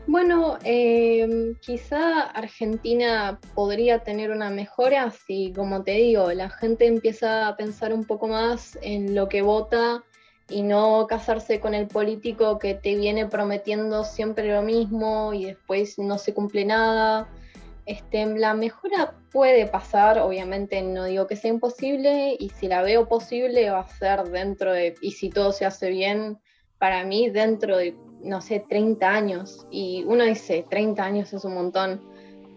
Bueno, 0.07 0.59
em, 0.63 1.55
quizá 1.55 2.21
Argentina 2.21 3.39
podría 3.55 3.99
tener 4.03 4.29
una 4.29 4.51
mejora 4.51 5.09
si, 5.09 5.51
como 5.53 5.83
te 5.83 5.93
digo, 5.93 6.31
la 6.31 6.49
gente 6.49 6.85
empieza 6.85 7.47
a 7.47 7.57
pensar 7.57 7.91
un 7.91 8.03
poco 8.03 8.27
más 8.27 8.77
en 8.83 9.15
lo 9.15 9.27
que 9.27 9.41
vota 9.41 10.03
y 10.47 10.61
no 10.61 11.07
casarse 11.07 11.59
con 11.59 11.73
el 11.73 11.87
político 11.87 12.59
que 12.59 12.75
te 12.75 12.95
viene 12.95 13.25
prometiendo 13.25 14.03
siempre 14.03 14.53
lo 14.53 14.61
mismo 14.61 15.33
y 15.33 15.45
después 15.45 15.97
no 15.97 16.19
se 16.19 16.35
cumple 16.35 16.65
nada. 16.65 17.27
Este, 17.87 18.25
la 18.27 18.53
mejora 18.53 19.15
puede 19.31 19.65
pasar, 19.65 20.19
obviamente 20.19 20.81
no 20.83 21.05
digo 21.05 21.25
que 21.25 21.35
sea 21.35 21.49
imposible, 21.51 22.35
y 22.39 22.49
si 22.49 22.67
la 22.67 22.83
veo 22.83 23.07
posible 23.07 23.71
va 23.71 23.81
a 23.81 23.87
ser 23.87 24.23
dentro 24.29 24.71
de, 24.71 24.95
y 25.01 25.11
si 25.11 25.29
todo 25.29 25.51
se 25.51 25.65
hace 25.65 25.89
bien, 25.89 26.39
para 26.77 27.03
mí 27.05 27.29
dentro 27.29 27.77
de, 27.77 27.95
no 28.25 28.41
sé, 28.41 28.65
30 28.67 29.07
años. 29.07 29.65
Y 29.71 30.03
uno 30.05 30.25
dice, 30.25 30.65
30 30.69 31.03
años 31.03 31.33
es 31.33 31.45
un 31.45 31.53
montón, 31.53 32.01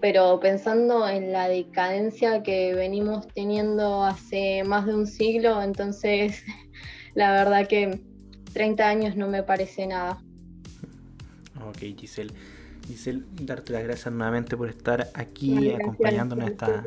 pero 0.01 0.41
pensando 0.41 1.09
en 1.09 1.33
la 1.33 1.49
decadencia 1.49 2.43
que 2.43 2.75
venimos 2.75 3.29
teniendo 3.29 4.05
hace 4.05 4.65
más 4.65 4.87
de 4.87 4.95
un 4.95 5.07
siglo, 5.07 5.63
entonces 5.63 6.43
la 7.15 7.33
verdad 7.33 7.69
que 7.69 8.01
30 8.53 8.89
años 8.89 9.17
no 9.17 9.29
me 9.29 9.43
parece 9.43 9.87
nada. 9.87 10.23
Ok, 11.69 11.79
Giselle. 11.97 12.33
Giselle, 12.87 13.23
darte 13.43 13.73
las 13.73 13.85
gracias 13.85 14.13
nuevamente 14.13 14.57
por 14.57 14.69
estar 14.71 15.11
aquí 15.13 15.73
acompañándonos 15.73 16.47
en 16.47 16.53
esta, 16.53 16.87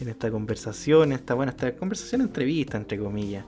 en 0.00 0.08
esta 0.08 0.30
conversación, 0.30 1.12
esta 1.12 1.34
buena 1.34 1.50
esta 1.50 1.74
conversación 1.74 2.20
entrevista, 2.20 2.76
entre 2.76 2.98
comillas. 2.98 3.44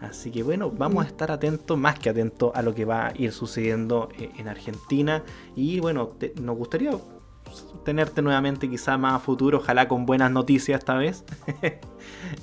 Así 0.00 0.30
que 0.30 0.42
bueno, 0.42 0.70
vamos 0.70 1.04
a 1.04 1.08
estar 1.08 1.30
atentos, 1.30 1.76
más 1.76 1.98
que 1.98 2.08
atentos 2.08 2.52
a 2.54 2.62
lo 2.62 2.74
que 2.74 2.84
va 2.84 3.08
a 3.08 3.12
ir 3.16 3.32
sucediendo 3.32 4.08
eh, 4.18 4.30
en 4.38 4.48
Argentina. 4.48 5.22
Y 5.54 5.80
bueno, 5.80 6.12
nos 6.40 6.56
gustaría 6.56 6.92
tenerte 7.84 8.22
nuevamente 8.22 8.68
quizá 8.68 8.96
más 8.96 9.14
a 9.14 9.18
futuro, 9.18 9.58
ojalá 9.58 9.88
con 9.88 10.06
buenas 10.06 10.30
noticias 10.30 10.78
esta 10.78 10.94
vez. 10.94 11.24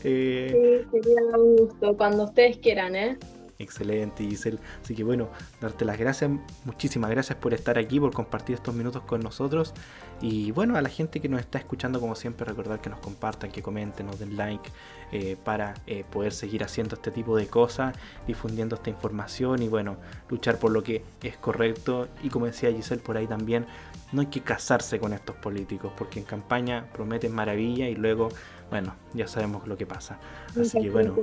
eh, 0.04 0.86
sí, 0.92 1.02
sería 1.02 1.22
un 1.38 1.56
gusto, 1.58 1.98
cuando 1.98 2.26
ustedes 2.26 2.58
quieran, 2.58 2.96
¿eh? 2.96 3.18
Excelente, 3.60 4.24
Giselle. 4.24 4.60
Así 4.84 4.94
que 4.94 5.04
bueno, 5.04 5.30
darte 5.60 5.84
las 5.84 5.98
gracias, 5.98 6.30
muchísimas 6.64 7.10
gracias 7.10 7.40
por 7.40 7.56
estar 7.56 7.80
aquí, 7.80 8.00
por 8.00 8.14
compartir 8.14 8.56
estos 8.56 8.76
minutos 8.76 9.02
con 9.04 9.22
nosotros. 9.22 9.74
Y 10.22 10.52
bueno, 10.52 10.78
a 10.78 10.82
la 10.82 10.90
gente 10.90 11.20
que 11.20 11.28
nos 11.28 11.40
está 11.40 11.58
escuchando, 11.58 12.00
como 12.00 12.16
siempre, 12.16 12.46
recordar 12.46 12.82
que 12.82 12.92
nos 12.92 13.00
compartan, 13.00 13.52
que 13.52 13.64
comenten, 13.64 14.06
nos 14.06 14.20
den 14.20 14.38
like 14.38 14.70
eh, 15.12 15.38
para 15.44 15.74
eh, 15.88 16.04
poder 16.08 16.34
seguir 16.34 16.64
haciendo 16.64 16.96
este 16.96 17.10
tipo 17.10 17.36
de 17.36 17.48
cosas, 17.48 17.96
difundiendo 18.28 18.76
esta 18.76 18.92
información 18.92 19.64
y 19.64 19.68
bueno, 19.68 19.98
luchar 20.30 20.60
por 20.60 20.72
lo 20.72 20.84
que 20.84 21.04
es 21.24 21.38
correcto. 21.38 22.10
Y 22.22 22.30
como 22.30 22.46
decía 22.46 22.72
Giselle 22.72 23.02
por 23.02 23.18
ahí 23.18 23.26
también, 23.26 23.66
no 24.12 24.22
hay 24.22 24.28
que 24.28 24.42
casarse 24.42 25.00
con 25.00 25.14
estos 25.14 25.36
políticos, 25.36 25.92
porque 25.98 26.20
en 26.20 26.26
campaña 26.26 26.86
prometen 26.94 27.34
maravilla 27.34 27.90
y 27.90 27.96
luego 27.96 28.30
bueno, 28.70 28.96
ya 29.14 29.28
sabemos 29.28 29.68
lo 29.68 29.78
que 29.78 29.86
pasa. 29.86 30.20
Así 30.60 30.82
que 30.82 30.90
bueno, 30.90 31.16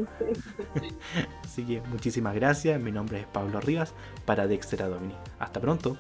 así 1.45 1.65
que 1.65 1.81
muchísimas 1.83 2.35
gracias. 2.35 2.81
Mi 2.81 2.93
nombre 2.93 3.21
es 3.21 3.27
Pablo 3.27 3.61
Rivas 3.61 3.95
para 4.25 4.47
Dexter 4.47 4.81
Domini. 4.89 5.15
Hasta 5.39 5.61
pronto. 5.61 5.97